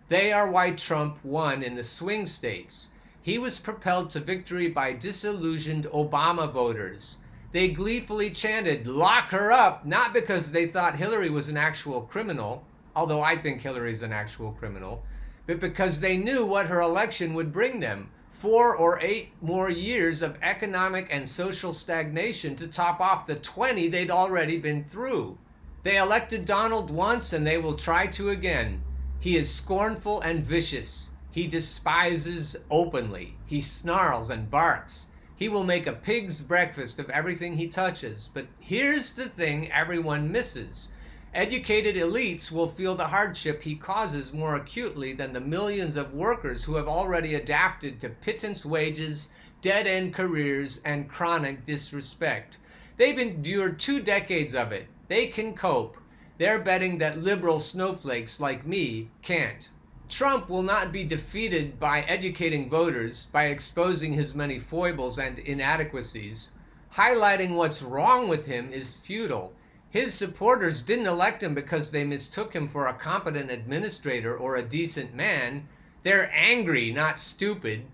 They 0.07 0.31
are 0.31 0.49
why 0.49 0.71
Trump 0.71 1.19
won 1.25 1.61
in 1.61 1.75
the 1.75 1.83
swing 1.83 2.25
states. 2.25 2.91
He 3.21 3.37
was 3.37 3.59
propelled 3.59 4.11
to 4.11 4.21
victory 4.21 4.69
by 4.69 4.93
disillusioned 4.93 5.85
Obama 5.87 6.51
voters 6.51 7.17
they 7.51 7.67
gleefully 7.69 8.31
chanted, 8.31 8.87
Lock 8.87 9.29
her 9.29 9.51
up, 9.51 9.85
not 9.85 10.13
because 10.13 10.51
they 10.51 10.67
thought 10.67 10.95
Hillary 10.95 11.29
was 11.29 11.49
an 11.49 11.57
actual 11.57 12.01
criminal, 12.01 12.63
although 12.95 13.21
I 13.21 13.35
think 13.37 13.61
Hillary's 13.61 14.03
an 14.03 14.13
actual 14.13 14.51
criminal, 14.53 15.03
but 15.47 15.59
because 15.59 15.99
they 15.99 16.17
knew 16.17 16.45
what 16.45 16.67
her 16.67 16.79
election 16.79 17.33
would 17.33 17.51
bring 17.51 17.79
them 17.79 18.09
four 18.31 18.75
or 18.75 18.99
eight 19.01 19.29
more 19.41 19.69
years 19.69 20.21
of 20.21 20.37
economic 20.41 21.07
and 21.11 21.27
social 21.27 21.73
stagnation 21.73 22.55
to 22.55 22.67
top 22.67 22.99
off 22.99 23.25
the 23.25 23.35
20 23.35 23.87
they'd 23.89 24.09
already 24.09 24.57
been 24.57 24.83
through. 24.85 25.37
They 25.83 25.97
elected 25.97 26.45
Donald 26.45 26.89
once 26.89 27.33
and 27.33 27.45
they 27.45 27.57
will 27.57 27.75
try 27.75 28.07
to 28.07 28.29
again. 28.29 28.81
He 29.19 29.37
is 29.37 29.53
scornful 29.53 30.21
and 30.21 30.43
vicious. 30.43 31.11
He 31.29 31.47
despises 31.47 32.55
openly. 32.71 33.35
He 33.45 33.61
snarls 33.61 34.29
and 34.29 34.49
barks. 34.49 35.10
He 35.41 35.49
will 35.49 35.63
make 35.63 35.87
a 35.87 35.93
pig's 35.93 36.39
breakfast 36.39 36.99
of 36.99 37.09
everything 37.09 37.57
he 37.57 37.67
touches. 37.67 38.29
But 38.31 38.45
here's 38.59 39.13
the 39.13 39.27
thing 39.27 39.71
everyone 39.71 40.31
misses. 40.31 40.91
Educated 41.33 41.95
elites 41.95 42.51
will 42.51 42.67
feel 42.67 42.93
the 42.93 43.07
hardship 43.07 43.63
he 43.63 43.73
causes 43.73 44.35
more 44.35 44.53
acutely 44.53 45.13
than 45.13 45.33
the 45.33 45.39
millions 45.39 45.95
of 45.95 46.13
workers 46.13 46.65
who 46.65 46.75
have 46.75 46.87
already 46.87 47.33
adapted 47.33 47.99
to 47.99 48.09
pittance 48.09 48.67
wages, 48.67 49.33
dead 49.61 49.87
end 49.87 50.13
careers, 50.13 50.79
and 50.85 51.09
chronic 51.09 51.65
disrespect. 51.65 52.59
They've 52.97 53.17
endured 53.17 53.79
two 53.79 53.99
decades 53.99 54.53
of 54.53 54.71
it. 54.71 54.85
They 55.07 55.25
can 55.25 55.55
cope. 55.55 55.97
They're 56.37 56.61
betting 56.61 56.99
that 56.99 57.23
liberal 57.23 57.57
snowflakes 57.57 58.39
like 58.39 58.67
me 58.67 59.09
can't. 59.23 59.71
Trump 60.11 60.49
will 60.49 60.61
not 60.61 60.91
be 60.91 61.05
defeated 61.05 61.79
by 61.79 62.01
educating 62.01 62.69
voters, 62.69 63.27
by 63.27 63.45
exposing 63.45 64.11
his 64.11 64.35
many 64.35 64.59
foibles 64.59 65.17
and 65.17 65.39
inadequacies. 65.39 66.51
Highlighting 66.95 67.55
what's 67.55 67.81
wrong 67.81 68.27
with 68.27 68.45
him 68.45 68.73
is 68.73 68.97
futile. 68.97 69.53
His 69.89 70.13
supporters 70.13 70.81
didn't 70.81 71.07
elect 71.07 71.41
him 71.41 71.53
because 71.53 71.91
they 71.91 72.03
mistook 72.03 72.53
him 72.53 72.67
for 72.67 72.87
a 72.87 72.93
competent 72.93 73.49
administrator 73.49 74.35
or 74.35 74.57
a 74.57 74.67
decent 74.67 75.15
man. 75.15 75.69
They're 76.03 76.29
angry, 76.35 76.91
not 76.91 77.21
stupid. 77.21 77.85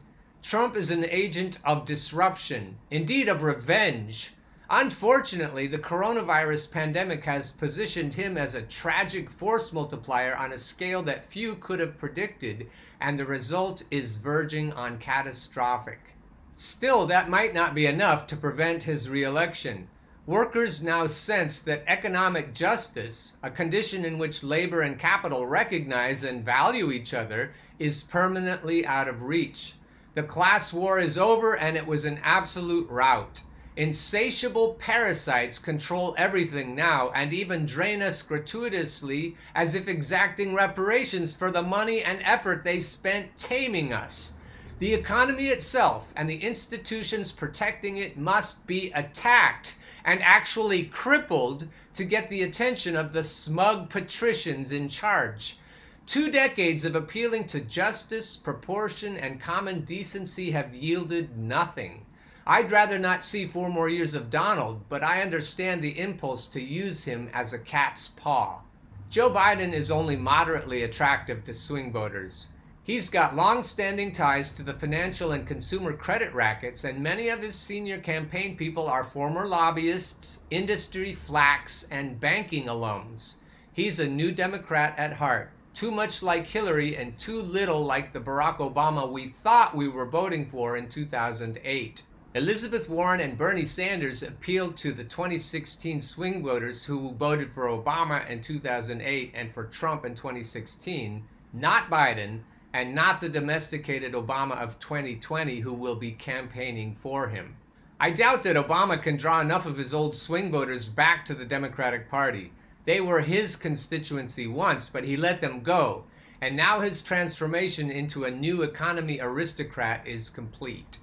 Trump 0.42 0.76
is 0.76 0.90
an 0.90 1.06
agent 1.06 1.60
of 1.64 1.86
disruption, 1.86 2.80
indeed 2.90 3.30
of 3.30 3.44
revenge. 3.44 4.34
Unfortunately, 4.70 5.66
the 5.66 5.78
coronavirus 5.78 6.72
pandemic 6.72 7.24
has 7.24 7.54
positioned 7.54 8.14
him 8.16 8.38
as 8.38 8.54
a 8.54 8.62
tragic 8.64 9.30
force 9.30 9.72
multiplier 9.72 10.36
on 10.36 10.52
a 10.52 10.58
scale 10.58 11.02
that 11.04 11.24
few 11.24 11.56
could 11.56 11.80
have 11.80 11.98
predicted, 11.98 12.68
and 13.00 13.18
the 13.18 13.26
result 13.26 13.84
is 13.90 14.18
verging 14.18 14.74
on 14.74 14.98
catastrophic. 14.98 16.16
Still, 16.52 17.06
that 17.06 17.30
might 17.30 17.54
not 17.54 17.74
be 17.74 17.86
enough 17.86 18.28
to 18.28 18.36
prevent 18.36 18.84
his 18.84 19.10
reelection. 19.10 19.88
Workers 20.26 20.84
now 20.84 21.08
sense 21.08 21.62
that 21.62 21.86
economic 21.88 22.54
justice, 22.54 23.38
a 23.42 23.50
condition 23.50 24.04
in 24.04 24.18
which 24.18 24.44
labor 24.44 24.82
and 24.82 25.00
capital 25.00 25.46
recognize 25.46 26.26
and 26.26 26.44
value 26.44 26.92
each 26.92 27.14
other, 27.14 27.54
is 27.80 28.04
permanently 28.04 28.86
out 28.86 29.08
of 29.08 29.24
reach. 29.24 29.76
The 30.16 30.24
class 30.24 30.74
war 30.74 31.00
is 31.00 31.18
over 31.18 31.58
and 31.58 31.78
it 31.78 31.88
was 31.88 32.04
an 32.04 32.20
absolute 32.22 32.90
rout. 32.90 33.44
Insatiable 33.78 34.74
parasites 34.74 35.60
control 35.60 36.16
everything 36.18 36.74
now 36.74 37.12
and 37.12 37.32
even 37.32 37.68
drain 37.68 38.02
us 38.02 38.24
gratuitously 38.24 39.36
as 39.54 39.76
if 39.76 39.88
exacting 39.88 40.56
reparations 40.56 41.36
for 41.36 41.52
the 41.52 41.62
money 41.62 42.02
and 42.02 42.20
effort 42.24 42.64
they 42.64 42.80
spent 42.80 43.38
taming 43.38 43.94
us. 43.94 44.34
The 44.80 44.96
economy 44.96 45.50
itself 45.50 46.12
and 46.16 46.28
the 46.28 46.42
institutions 46.44 47.32
protecting 47.32 47.98
it 47.98 48.18
must 48.18 48.66
be 48.66 48.92
attacked 48.96 49.76
and 50.04 50.24
actually 50.24 50.86
crippled 50.86 51.68
to 51.94 52.04
get 52.04 52.30
the 52.30 52.42
attention 52.42 52.96
of 52.96 53.14
the 53.14 53.22
smug 53.22 53.92
patricians 53.92 54.72
in 54.72 54.90
charge. 54.90 55.60
Two 56.08 56.32
decades 56.32 56.84
of 56.84 56.96
appealing 56.96 57.46
to 57.46 57.60
justice, 57.60 58.38
proportion, 58.38 59.18
and 59.18 59.40
common 59.40 59.82
decency 59.82 60.50
have 60.50 60.74
yielded 60.74 61.38
nothing. 61.38 62.07
I'd 62.50 62.72
rather 62.72 62.98
not 62.98 63.24
see 63.24 63.46
four 63.46 63.68
more 63.68 63.90
years 63.90 64.14
of 64.14 64.30
Donald, 64.30 64.88
but 64.88 65.04
I 65.04 65.22
understand 65.22 65.82
the 65.82 66.00
impulse 66.00 66.48
to 66.48 66.62
use 66.62 67.04
him 67.04 67.30
as 67.34 67.52
a 67.52 67.60
cat's 67.60 68.08
paw. 68.08 68.62
Joe 69.10 69.30
Biden 69.30 69.74
is 69.74 69.92
only 69.92 70.16
moderately 70.16 70.82
attractive 70.82 71.44
to 71.44 71.54
swing 71.54 71.92
voters. 71.92 72.48
He's 72.82 73.10
got 73.10 73.36
long 73.36 73.64
standing 73.64 74.14
ties 74.14 74.54
to 74.54 74.64
the 74.64 74.74
financial 74.74 75.34
and 75.34 75.46
consumer 75.46 75.92
credit 75.92 76.34
rackets, 76.34 76.86
and 76.86 77.04
many 77.04 77.28
of 77.28 77.42
his 77.42 77.54
senior 77.54 77.98
campaign 77.98 78.56
people 78.56 78.88
are 78.88 79.04
former 79.04 79.46
lobbyists, 79.46 80.44
industry 80.50 81.14
flacks, 81.14 81.86
and 81.92 82.18
banking 82.18 82.68
alums. 82.68 83.40
He's 83.74 84.00
a 84.00 84.08
new 84.08 84.32
Democrat 84.32 84.98
at 84.98 85.12
heart, 85.12 85.52
too 85.74 85.92
much 85.92 86.24
like 86.24 86.48
Hillary 86.48 86.96
and 86.96 87.20
too 87.20 87.42
little 87.42 87.84
like 87.84 88.14
the 88.14 88.22
Barack 88.22 88.60
Obama 88.60 89.12
we 89.12 89.28
thought 89.28 89.76
we 89.76 89.90
were 89.90 90.06
voting 90.06 90.46
for 90.46 90.78
in 90.78 90.88
2008. 90.88 92.04
Elizabeth 92.38 92.88
Warren 92.88 93.20
and 93.20 93.36
Bernie 93.36 93.66
Sanders 93.66 94.22
appealed 94.22 94.78
to 94.78 94.92
the 94.92 95.04
2016 95.04 96.00
swing 96.02 96.44
voters 96.44 96.86
who 96.86 97.14
voted 97.14 97.52
for 97.52 97.64
Obama 97.64 98.30
in 98.30 98.42
2008 98.42 99.32
and 99.34 99.52
for 99.52 99.64
Trump 99.64 100.06
in 100.06 100.14
2016, 100.14 101.24
not 101.52 101.90
Biden, 101.90 102.42
and 102.72 102.94
not 102.94 103.22
the 103.22 103.28
domesticated 103.28 104.14
Obama 104.14 104.56
of 104.62 104.78
2020 104.78 105.62
who 105.62 105.74
will 105.74 105.96
be 105.96 106.12
campaigning 106.12 106.94
for 106.94 107.30
him. 107.30 107.56
I 108.00 108.12
doubt 108.12 108.44
that 108.44 108.56
Obama 108.56 109.02
can 109.02 109.18
draw 109.18 109.42
enough 109.42 109.66
of 109.66 109.78
his 109.78 109.92
old 109.92 110.16
swing 110.16 110.52
voters 110.52 110.88
back 110.88 111.26
to 111.26 111.34
the 111.34 111.44
Democratic 111.44 112.08
Party. 112.08 112.52
They 112.86 113.02
were 113.02 113.22
his 113.22 113.56
constituency 113.56 114.46
once, 114.46 114.90
but 114.90 115.06
he 115.06 115.18
let 115.18 115.42
them 115.42 115.62
go, 115.62 116.04
and 116.40 116.56
now 116.56 116.82
his 116.82 117.02
transformation 117.02 117.90
into 117.90 118.26
a 118.26 118.30
new 118.30 118.62
economy 118.62 119.20
aristocrat 119.20 120.06
is 120.06 120.30
complete. 120.30 121.00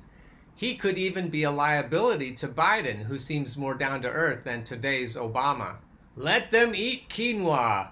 He 0.56 0.76
could 0.76 0.98
even 0.98 1.28
be 1.30 1.42
a 1.42 1.50
liability 1.50 2.32
to 2.34 2.48
Biden, 2.48 3.04
who 3.04 3.18
seems 3.18 3.56
more 3.56 3.74
down 3.74 4.02
to 4.02 4.08
earth 4.08 4.44
than 4.44 4.62
today's 4.62 5.16
Obama. 5.16 5.76
Let 6.14 6.52
them 6.52 6.74
eat 6.74 7.08
quinoa. 7.08 7.88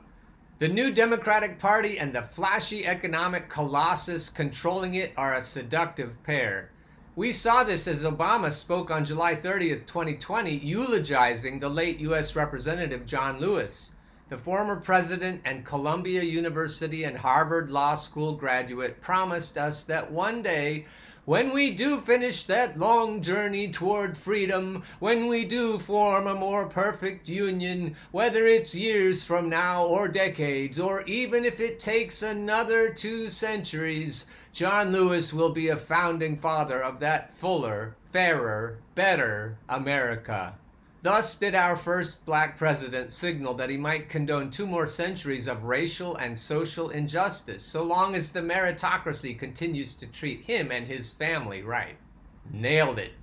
The 0.60 0.68
new 0.68 0.92
Democratic 0.92 1.58
Party 1.58 1.98
and 1.98 2.14
the 2.14 2.22
flashy 2.22 2.86
economic 2.86 3.48
colossus 3.48 4.30
controlling 4.30 4.94
it 4.94 5.12
are 5.16 5.34
a 5.34 5.42
seductive 5.42 6.22
pair. 6.22 6.70
We 7.16 7.32
saw 7.32 7.64
this 7.64 7.88
as 7.88 8.04
Obama 8.04 8.52
spoke 8.52 8.90
on 8.90 9.04
July 9.04 9.34
30th, 9.34 9.84
2020, 9.86 10.58
eulogizing 10.58 11.58
the 11.58 11.68
late 11.68 11.98
U.S. 11.98 12.36
Representative 12.36 13.06
John 13.06 13.40
Lewis. 13.40 13.96
The 14.28 14.38
former 14.38 14.76
president 14.76 15.42
and 15.44 15.62
Columbia 15.62 16.22
University 16.22 17.04
and 17.04 17.18
Harvard 17.18 17.68
Law 17.68 17.96
School 17.96 18.34
graduate 18.34 19.02
promised 19.02 19.58
us 19.58 19.82
that 19.84 20.10
one 20.10 20.40
day 20.40 20.86
when 21.24 21.52
we 21.52 21.70
do 21.70 21.98
finish 21.98 22.42
that 22.44 22.78
long 22.78 23.22
journey 23.22 23.70
toward 23.70 24.16
freedom, 24.16 24.82
when 24.98 25.28
we 25.28 25.44
do 25.44 25.78
form 25.78 26.26
a 26.26 26.34
more 26.34 26.66
perfect 26.68 27.28
union, 27.28 27.94
whether 28.10 28.46
it's 28.46 28.74
years 28.74 29.22
from 29.22 29.48
now 29.48 29.84
or 29.84 30.08
decades, 30.08 30.80
or 30.80 31.02
even 31.02 31.44
if 31.44 31.60
it 31.60 31.78
takes 31.78 32.22
another 32.22 32.92
two 32.92 33.28
centuries, 33.28 34.26
John 34.52 34.92
Lewis 34.92 35.32
will 35.32 35.50
be 35.50 35.68
a 35.68 35.76
founding 35.76 36.36
father 36.36 36.82
of 36.82 36.98
that 37.00 37.32
fuller, 37.32 37.94
fairer, 38.10 38.78
better 38.96 39.58
America. 39.68 40.54
Thus 41.02 41.34
did 41.34 41.56
our 41.56 41.74
first 41.74 42.24
black 42.24 42.56
president 42.56 43.12
signal 43.12 43.54
that 43.54 43.70
he 43.70 43.76
might 43.76 44.08
condone 44.08 44.50
two 44.50 44.68
more 44.68 44.86
centuries 44.86 45.48
of 45.48 45.64
racial 45.64 46.14
and 46.14 46.38
social 46.38 46.90
injustice, 46.90 47.64
so 47.64 47.82
long 47.82 48.14
as 48.14 48.30
the 48.30 48.40
meritocracy 48.40 49.36
continues 49.36 49.96
to 49.96 50.06
treat 50.06 50.42
him 50.42 50.70
and 50.70 50.86
his 50.86 51.12
family 51.12 51.60
right. 51.60 51.96
Nailed 52.48 53.00
it. 53.00 53.14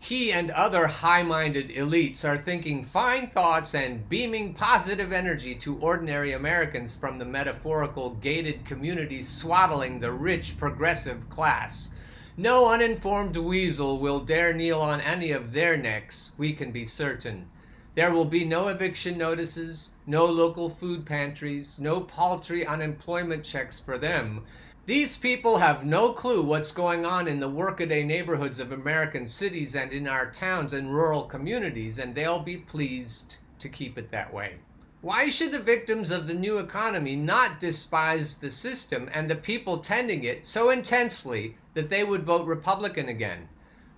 He 0.00 0.32
and 0.32 0.50
other 0.50 0.88
high 0.88 1.22
minded 1.22 1.68
elites 1.68 2.28
are 2.28 2.38
thinking 2.38 2.82
fine 2.82 3.28
thoughts 3.28 3.72
and 3.72 4.08
beaming 4.08 4.54
positive 4.54 5.12
energy 5.12 5.54
to 5.56 5.78
ordinary 5.78 6.32
Americans 6.32 6.96
from 6.96 7.18
the 7.18 7.24
metaphorical 7.24 8.10
gated 8.10 8.64
communities 8.64 9.28
swaddling 9.28 10.00
the 10.00 10.12
rich 10.12 10.58
progressive 10.58 11.28
class 11.28 11.92
no 12.38 12.68
uninformed 12.68 13.36
weasel 13.36 13.98
will 13.98 14.20
dare 14.20 14.52
kneel 14.52 14.80
on 14.80 15.00
any 15.00 15.32
of 15.32 15.52
their 15.52 15.76
necks, 15.76 16.30
we 16.38 16.52
can 16.52 16.70
be 16.70 16.84
certain. 16.84 17.50
There 17.96 18.12
will 18.12 18.26
be 18.26 18.44
no 18.44 18.68
eviction 18.68 19.18
notices, 19.18 19.96
no 20.06 20.24
local 20.24 20.68
food 20.68 21.04
pantries, 21.04 21.80
no 21.80 22.00
paltry 22.00 22.64
unemployment 22.64 23.42
checks 23.42 23.80
for 23.80 23.98
them. 23.98 24.44
These 24.86 25.16
people 25.16 25.58
have 25.58 25.84
no 25.84 26.12
clue 26.12 26.40
what's 26.44 26.70
going 26.70 27.04
on 27.04 27.26
in 27.26 27.40
the 27.40 27.48
workaday 27.48 28.04
neighborhoods 28.04 28.60
of 28.60 28.70
American 28.70 29.26
cities 29.26 29.74
and 29.74 29.92
in 29.92 30.06
our 30.06 30.30
towns 30.30 30.72
and 30.72 30.94
rural 30.94 31.24
communities, 31.24 31.98
and 31.98 32.14
they'll 32.14 32.38
be 32.38 32.56
pleased 32.56 33.38
to 33.58 33.68
keep 33.68 33.98
it 33.98 34.12
that 34.12 34.32
way. 34.32 34.58
Why 35.00 35.28
should 35.28 35.52
the 35.52 35.60
victims 35.60 36.10
of 36.10 36.26
the 36.26 36.34
new 36.34 36.58
economy 36.58 37.14
not 37.14 37.60
despise 37.60 38.34
the 38.34 38.50
system 38.50 39.08
and 39.14 39.30
the 39.30 39.36
people 39.36 39.78
tending 39.78 40.24
it 40.24 40.44
so 40.44 40.70
intensely 40.70 41.56
that 41.74 41.88
they 41.88 42.02
would 42.02 42.24
vote 42.24 42.46
Republican 42.46 43.08
again? 43.08 43.48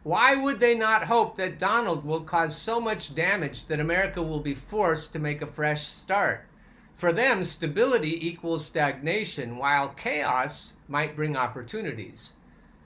Why 0.03 0.37
would 0.37 0.61
they 0.61 0.75
not 0.75 1.05
hope 1.05 1.37
that 1.37 1.59
Donald 1.59 2.05
will 2.05 2.21
cause 2.21 2.55
so 2.55 2.83
much 2.83 3.15
damage 3.15 3.65
that 3.67 3.81
America 3.81 4.23
will 4.23 4.41
be 4.41 4.53
forced 4.53 5.15
to 5.15 5.19
make 5.19 5.41
a 5.41 5.47
fresh 5.47 5.87
start? 5.87 6.47
For 6.95 7.15
them, 7.15 7.45
stability 7.45 8.29
equals 8.29 8.67
stagnation, 8.67 9.57
while 9.57 9.89
chaos 9.89 10.75
might 10.87 11.17
bring 11.17 11.35
opportunities. 11.35 12.35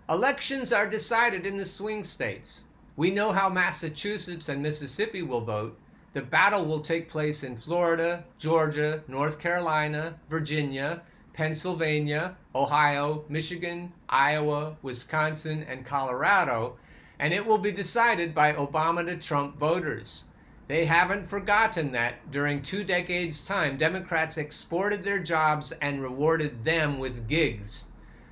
Elections 0.09 0.73
are 0.73 0.87
decided 0.87 1.45
in 1.45 1.57
the 1.57 1.65
swing 1.65 2.05
states. 2.05 2.63
We 2.95 3.11
know 3.11 3.33
how 3.33 3.49
Massachusetts 3.49 4.49
and 4.49 4.63
Mississippi 4.63 5.23
will 5.23 5.41
vote, 5.41 5.77
the 6.15 6.23
battle 6.23 6.65
will 6.65 6.81
take 6.81 7.09
place 7.09 7.43
in 7.43 7.57
Florida, 7.57 8.25
Georgia, 8.39 9.03
North 9.09 9.41
Carolina, 9.41 10.15
Virginia, 10.31 11.03
Pennsylvania, 11.33 12.37
Ohio, 12.55 13.25
Michigan, 13.29 13.93
Iowa, 14.09 14.77
Wisconsin, 14.81 15.67
and 15.69 15.85
Colorado, 15.85 16.77
and 17.19 17.35
it 17.35 17.45
will 17.45 17.59
be 17.59 17.73
decided 17.73 18.33
by 18.33 18.53
Obama 18.53 19.05
to 19.05 19.17
Trump 19.17 19.59
voters. 19.59 20.27
They 20.69 20.87
haven't 20.87 21.27
forgotten 21.27 21.91
that 21.93 22.31
during 22.31 22.63
two 22.63 22.85
decades' 22.85 23.45
time, 23.45 23.77
Democrats 23.77 24.39
exported 24.39 25.03
their 25.03 25.19
jobs 25.19 25.73
and 25.73 26.01
rewarded 26.01 26.63
them 26.63 26.99
with 26.99 27.29
gigs. 27.29 27.87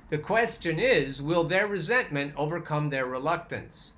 The 0.09 0.17
question 0.17 0.79
is 0.79 1.21
will 1.21 1.43
their 1.43 1.67
resentment 1.67 2.33
overcome 2.37 2.89
their 2.89 3.05
reluctance? 3.05 3.93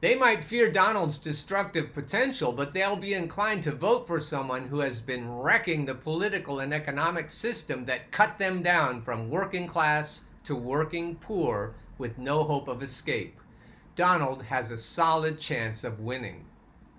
They 0.00 0.14
might 0.14 0.44
fear 0.44 0.70
Donald's 0.70 1.16
destructive 1.16 1.94
potential, 1.94 2.52
but 2.52 2.74
they'll 2.74 2.96
be 2.96 3.14
inclined 3.14 3.62
to 3.62 3.72
vote 3.72 4.06
for 4.06 4.20
someone 4.20 4.68
who 4.68 4.80
has 4.80 5.00
been 5.00 5.30
wrecking 5.38 5.86
the 5.86 5.94
political 5.94 6.60
and 6.60 6.74
economic 6.74 7.30
system 7.30 7.86
that 7.86 8.12
cut 8.12 8.38
them 8.38 8.62
down 8.62 9.00
from 9.00 9.30
working 9.30 9.66
class 9.66 10.26
to 10.44 10.54
working 10.54 11.16
poor 11.16 11.74
with 11.96 12.18
no 12.18 12.44
hope 12.44 12.68
of 12.68 12.82
escape. 12.82 13.40
Donald 13.94 14.42
has 14.42 14.70
a 14.70 14.76
solid 14.76 15.40
chance 15.40 15.82
of 15.82 16.00
winning. 16.00 16.44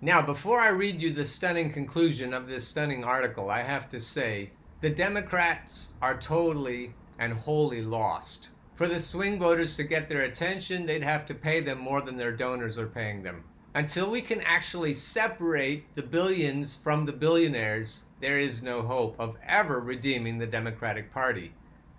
Now, 0.01 0.23
before 0.23 0.59
I 0.59 0.69
read 0.69 1.01
you 1.01 1.11
the 1.11 1.25
stunning 1.25 1.71
conclusion 1.71 2.33
of 2.33 2.47
this 2.47 2.67
stunning 2.67 3.03
article, 3.03 3.51
I 3.51 3.61
have 3.61 3.87
to 3.89 3.99
say 3.99 4.51
the 4.81 4.89
Democrats 4.89 5.93
are 6.01 6.17
totally 6.17 6.93
and 7.19 7.33
wholly 7.33 7.83
lost. 7.83 8.49
For 8.77 8.87
the 8.87 8.99
swing 8.99 9.39
voters 9.39 9.75
to 9.77 9.83
get 9.83 10.07
their 10.07 10.21
attention, 10.21 10.85
they'd 10.85 11.01
have 11.01 11.25
to 11.25 11.33
pay 11.33 11.61
them 11.61 11.79
more 11.79 11.99
than 11.99 12.15
their 12.15 12.31
donors 12.31 12.77
are 12.77 12.85
paying 12.85 13.23
them. 13.23 13.43
Until 13.73 14.11
we 14.11 14.21
can 14.21 14.39
actually 14.41 14.93
separate 14.93 15.91
the 15.95 16.03
billions 16.03 16.77
from 16.77 17.07
the 17.07 17.11
billionaires, 17.11 18.05
there 18.21 18.39
is 18.39 18.61
no 18.61 18.83
hope 18.83 19.15
of 19.17 19.35
ever 19.43 19.79
redeeming 19.79 20.37
the 20.37 20.45
Democratic 20.45 21.11
Party. 21.11 21.53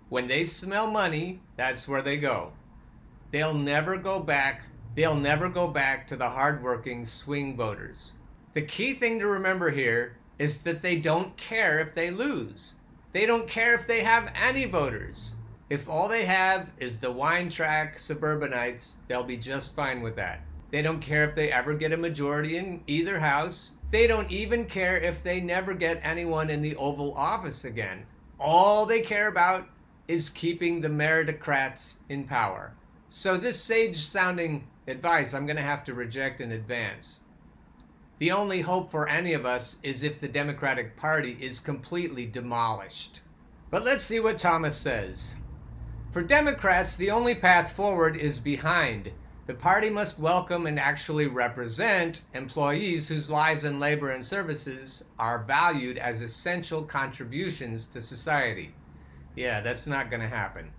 When 0.07 0.29
they 0.29 0.45
smell 0.45 0.89
money, 0.89 1.41
that's 1.57 1.85
where 1.85 2.01
they 2.01 2.15
go. 2.15 2.53
They'll 3.31 3.53
never 3.53 3.97
go 3.97 4.21
back. 4.21 4.61
They'll 4.95 5.17
never 5.17 5.49
go 5.49 5.67
back 5.67 6.07
to 6.07 6.15
the 6.15 6.29
hardworking 6.29 7.03
swing 7.03 7.57
voters. 7.57 8.13
The 8.53 8.61
key 8.61 8.93
thing 8.93 9.19
to 9.19 9.27
remember 9.27 9.71
here 9.71 10.15
is 10.37 10.63
that 10.63 10.81
they 10.81 10.97
don't 10.97 11.35
care 11.35 11.81
if 11.81 11.93
they 11.93 12.09
lose. 12.09 12.75
They 13.11 13.25
don't 13.25 13.49
care 13.49 13.75
if 13.75 13.85
they 13.85 14.03
have 14.03 14.31
any 14.33 14.63
voters. 14.63 15.35
If 15.69 15.87
all 15.87 16.07
they 16.07 16.25
have 16.25 16.71
is 16.79 16.99
the 16.99 17.11
wine 17.11 17.49
track 17.49 17.99
suburbanites, 17.99 18.97
they'll 19.07 19.23
be 19.23 19.37
just 19.37 19.75
fine 19.75 20.01
with 20.01 20.15
that. 20.15 20.41
They 20.71 20.81
don't 20.81 20.99
care 20.99 21.23
if 21.27 21.35
they 21.35 21.51
ever 21.51 21.73
get 21.73 21.93
a 21.93 21.97
majority 21.97 22.57
in 22.57 22.81
either 22.87 23.19
house. 23.19 23.73
They 23.91 24.07
don't 24.07 24.31
even 24.31 24.65
care 24.65 24.97
if 24.97 25.21
they 25.21 25.39
never 25.39 25.73
get 25.73 25.99
anyone 26.03 26.49
in 26.49 26.61
the 26.61 26.75
Oval 26.75 27.13
Office 27.15 27.65
again. 27.65 28.05
All 28.39 28.85
they 28.85 29.01
care 29.01 29.27
about 29.27 29.67
is 30.07 30.29
keeping 30.29 30.81
the 30.81 30.89
meritocrats 30.89 31.97
in 32.09 32.23
power. 32.23 32.73
So, 33.07 33.37
this 33.37 33.61
sage 33.63 33.97
sounding 33.97 34.67
advice 34.87 35.33
I'm 35.33 35.45
going 35.45 35.55
to 35.55 35.61
have 35.61 35.83
to 35.85 35.93
reject 35.93 36.41
in 36.41 36.51
advance. 36.51 37.21
The 38.17 38.31
only 38.31 38.61
hope 38.61 38.91
for 38.91 39.07
any 39.07 39.33
of 39.33 39.45
us 39.45 39.77
is 39.81 40.03
if 40.03 40.19
the 40.19 40.27
Democratic 40.27 40.97
Party 40.97 41.37
is 41.39 41.59
completely 41.59 42.25
demolished. 42.25 43.21
But 43.69 43.83
let's 43.83 44.03
see 44.03 44.19
what 44.19 44.39
Thomas 44.39 44.75
says. 44.75 45.35
For 46.11 46.23
Democrats, 46.23 46.95
the 46.95 47.11
only 47.11 47.35
path 47.35 47.73
forward 47.73 48.17
is 48.17 48.39
behind. 48.39 49.11
The 49.45 49.53
party 49.53 49.91
must 49.91 50.17
welcome 50.17 50.65
and 50.65 50.79
actually 50.79 51.27
represent 51.27 52.21
employees 52.33 53.07
whose 53.07 53.29
lives 53.29 53.63
and 53.63 53.79
labor 53.79 54.09
and 54.09 54.25
services 54.25 55.05
are 55.19 55.43
valued 55.43 55.99
as 55.99 56.23
essential 56.23 56.81
contributions 56.81 57.85
to 57.87 58.01
society. 58.01 58.73
Yeah, 59.35 59.61
that's 59.61 59.85
not 59.85 60.09
going 60.09 60.21
to 60.21 60.27
happen. 60.27 60.71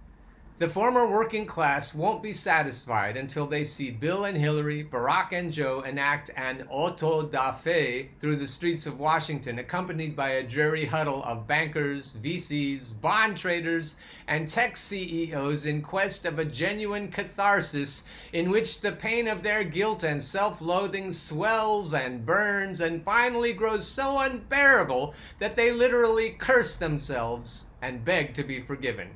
The 0.61 0.69
former 0.69 1.11
working 1.11 1.47
class 1.47 1.95
won't 1.95 2.23
be 2.23 2.35
satisfied 2.35 3.17
until 3.17 3.47
they 3.47 3.65
see 3.65 3.91
Bill 3.91 4.27
and 4.27 4.37
Hillary, 4.37 4.85
Barack 4.85 5.33
and 5.33 5.51
Joe 5.51 5.81
enact 5.81 6.31
an 6.37 6.67
auto 6.69 7.23
da 7.23 7.51
fe 7.51 8.11
through 8.19 8.37
the 8.37 8.47
streets 8.47 8.85
of 8.85 9.01
Washington, 9.01 9.59
accompanied 9.59 10.15
by 10.15 10.33
a 10.33 10.43
dreary 10.43 10.85
huddle 10.85 11.25
of 11.25 11.47
bankers, 11.47 12.15
VCs, 12.23 13.01
bond 13.01 13.39
traders, 13.39 13.97
and 14.29 14.51
tech 14.51 14.77
CEOs 14.77 15.65
in 15.65 15.81
quest 15.81 16.27
of 16.27 16.39
a 16.39 16.45
genuine 16.45 17.09
catharsis 17.09 18.05
in 18.35 18.51
which 18.51 18.83
the 18.83 18.93
pain 18.93 19.29
of 19.29 19.43
their 19.43 19.65
guilt 19.65 20.03
and 20.03 20.23
self 20.23 20.61
loathing 20.61 21.11
swells 21.11 21.95
and 21.95 22.27
burns 22.27 22.83
and 22.83 23.03
finally 23.03 23.55
grows 23.55 23.87
so 23.87 24.19
unbearable 24.19 25.15
that 25.39 25.57
they 25.57 25.73
literally 25.73 26.29
curse 26.29 26.77
themselves 26.77 27.71
and 27.81 28.05
beg 28.05 28.35
to 28.35 28.45
be 28.45 28.61
forgiven. 28.61 29.09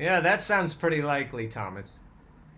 Yeah, 0.00 0.20
that 0.20 0.42
sounds 0.42 0.72
pretty 0.72 1.02
likely, 1.02 1.46
Thomas. 1.46 2.00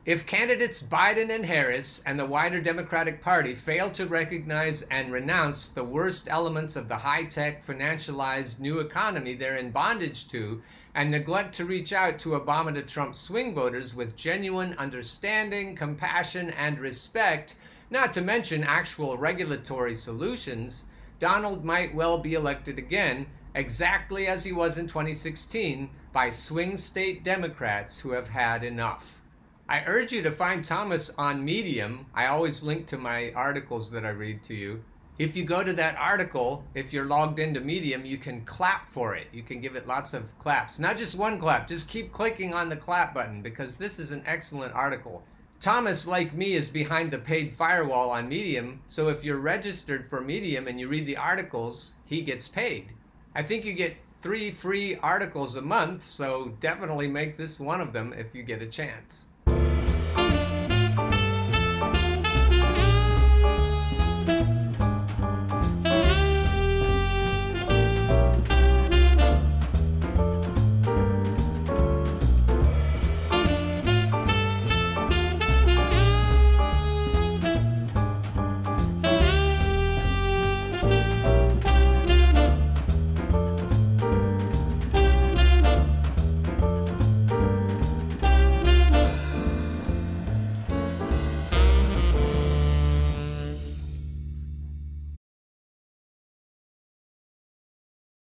If 0.06 0.26
candidates 0.26 0.80
Biden 0.80 1.28
and 1.28 1.44
Harris 1.44 2.00
and 2.06 2.16
the 2.16 2.24
wider 2.24 2.60
Democratic 2.60 3.20
Party 3.20 3.52
fail 3.56 3.90
to 3.90 4.06
recognize 4.06 4.82
and 4.82 5.12
renounce 5.12 5.68
the 5.68 5.82
worst 5.82 6.28
elements 6.30 6.76
of 6.76 6.86
the 6.86 6.98
high 6.98 7.24
tech, 7.24 7.66
financialized 7.66 8.60
new 8.60 8.78
economy 8.78 9.34
they're 9.34 9.56
in 9.56 9.72
bondage 9.72 10.28
to, 10.28 10.62
and 10.94 11.10
neglect 11.10 11.52
to 11.56 11.64
reach 11.64 11.92
out 11.92 12.20
to 12.20 12.38
Obama 12.38 12.72
to 12.74 12.82
Trump 12.82 13.16
swing 13.16 13.56
voters 13.56 13.92
with 13.92 14.14
genuine 14.14 14.76
understanding, 14.78 15.74
compassion, 15.74 16.50
and 16.50 16.78
respect, 16.78 17.56
not 17.90 18.12
to 18.12 18.20
mention 18.20 18.62
actual 18.62 19.18
regulatory 19.18 19.96
solutions, 19.96 20.84
Donald 21.18 21.64
might 21.64 21.92
well 21.92 22.18
be 22.18 22.34
elected 22.34 22.78
again, 22.78 23.26
exactly 23.52 24.28
as 24.28 24.44
he 24.44 24.52
was 24.52 24.78
in 24.78 24.86
2016, 24.86 25.90
by 26.12 26.30
swing 26.30 26.76
state 26.76 27.24
Democrats 27.24 27.98
who 27.98 28.12
have 28.12 28.28
had 28.28 28.62
enough. 28.62 29.20
I 29.68 29.84
urge 29.86 30.12
you 30.12 30.22
to 30.22 30.30
find 30.30 30.64
Thomas 30.64 31.10
on 31.16 31.44
Medium. 31.44 32.06
I 32.14 32.26
always 32.26 32.62
link 32.62 32.86
to 32.88 32.98
my 32.98 33.32
articles 33.32 33.90
that 33.92 34.04
I 34.04 34.10
read 34.10 34.42
to 34.44 34.54
you. 34.54 34.84
If 35.18 35.36
you 35.36 35.44
go 35.44 35.62
to 35.62 35.72
that 35.74 35.96
article, 35.98 36.64
if 36.74 36.92
you're 36.92 37.04
logged 37.04 37.38
into 37.38 37.60
Medium, 37.60 38.04
you 38.04 38.18
can 38.18 38.44
clap 38.44 38.88
for 38.88 39.14
it. 39.14 39.28
You 39.32 39.42
can 39.42 39.60
give 39.60 39.76
it 39.76 39.86
lots 39.86 40.14
of 40.14 40.36
claps. 40.38 40.78
Not 40.78 40.98
just 40.98 41.16
one 41.16 41.38
clap, 41.38 41.68
just 41.68 41.88
keep 41.88 42.12
clicking 42.12 42.52
on 42.52 42.68
the 42.68 42.76
clap 42.76 43.14
button 43.14 43.40
because 43.40 43.76
this 43.76 43.98
is 43.98 44.12
an 44.12 44.22
excellent 44.26 44.74
article. 44.74 45.22
Thomas, 45.60 46.08
like 46.08 46.34
me, 46.34 46.54
is 46.54 46.68
behind 46.68 47.10
the 47.10 47.18
paid 47.18 47.54
firewall 47.54 48.10
on 48.10 48.28
Medium, 48.28 48.80
so 48.86 49.08
if 49.08 49.22
you're 49.22 49.38
registered 49.38 50.10
for 50.10 50.20
Medium 50.20 50.66
and 50.66 50.80
you 50.80 50.88
read 50.88 51.06
the 51.06 51.16
articles, 51.16 51.94
he 52.04 52.20
gets 52.22 52.48
paid. 52.48 52.88
I 53.34 53.42
think 53.44 53.64
you 53.64 53.72
get 53.72 53.96
three 54.22 54.52
free 54.52 54.96
articles 54.96 55.56
a 55.56 55.60
month, 55.60 56.04
so 56.04 56.54
definitely 56.60 57.08
make 57.08 57.36
this 57.36 57.58
one 57.58 57.80
of 57.80 57.92
them 57.92 58.14
if 58.16 58.34
you 58.34 58.44
get 58.44 58.62
a 58.62 58.66
chance. 58.66 59.28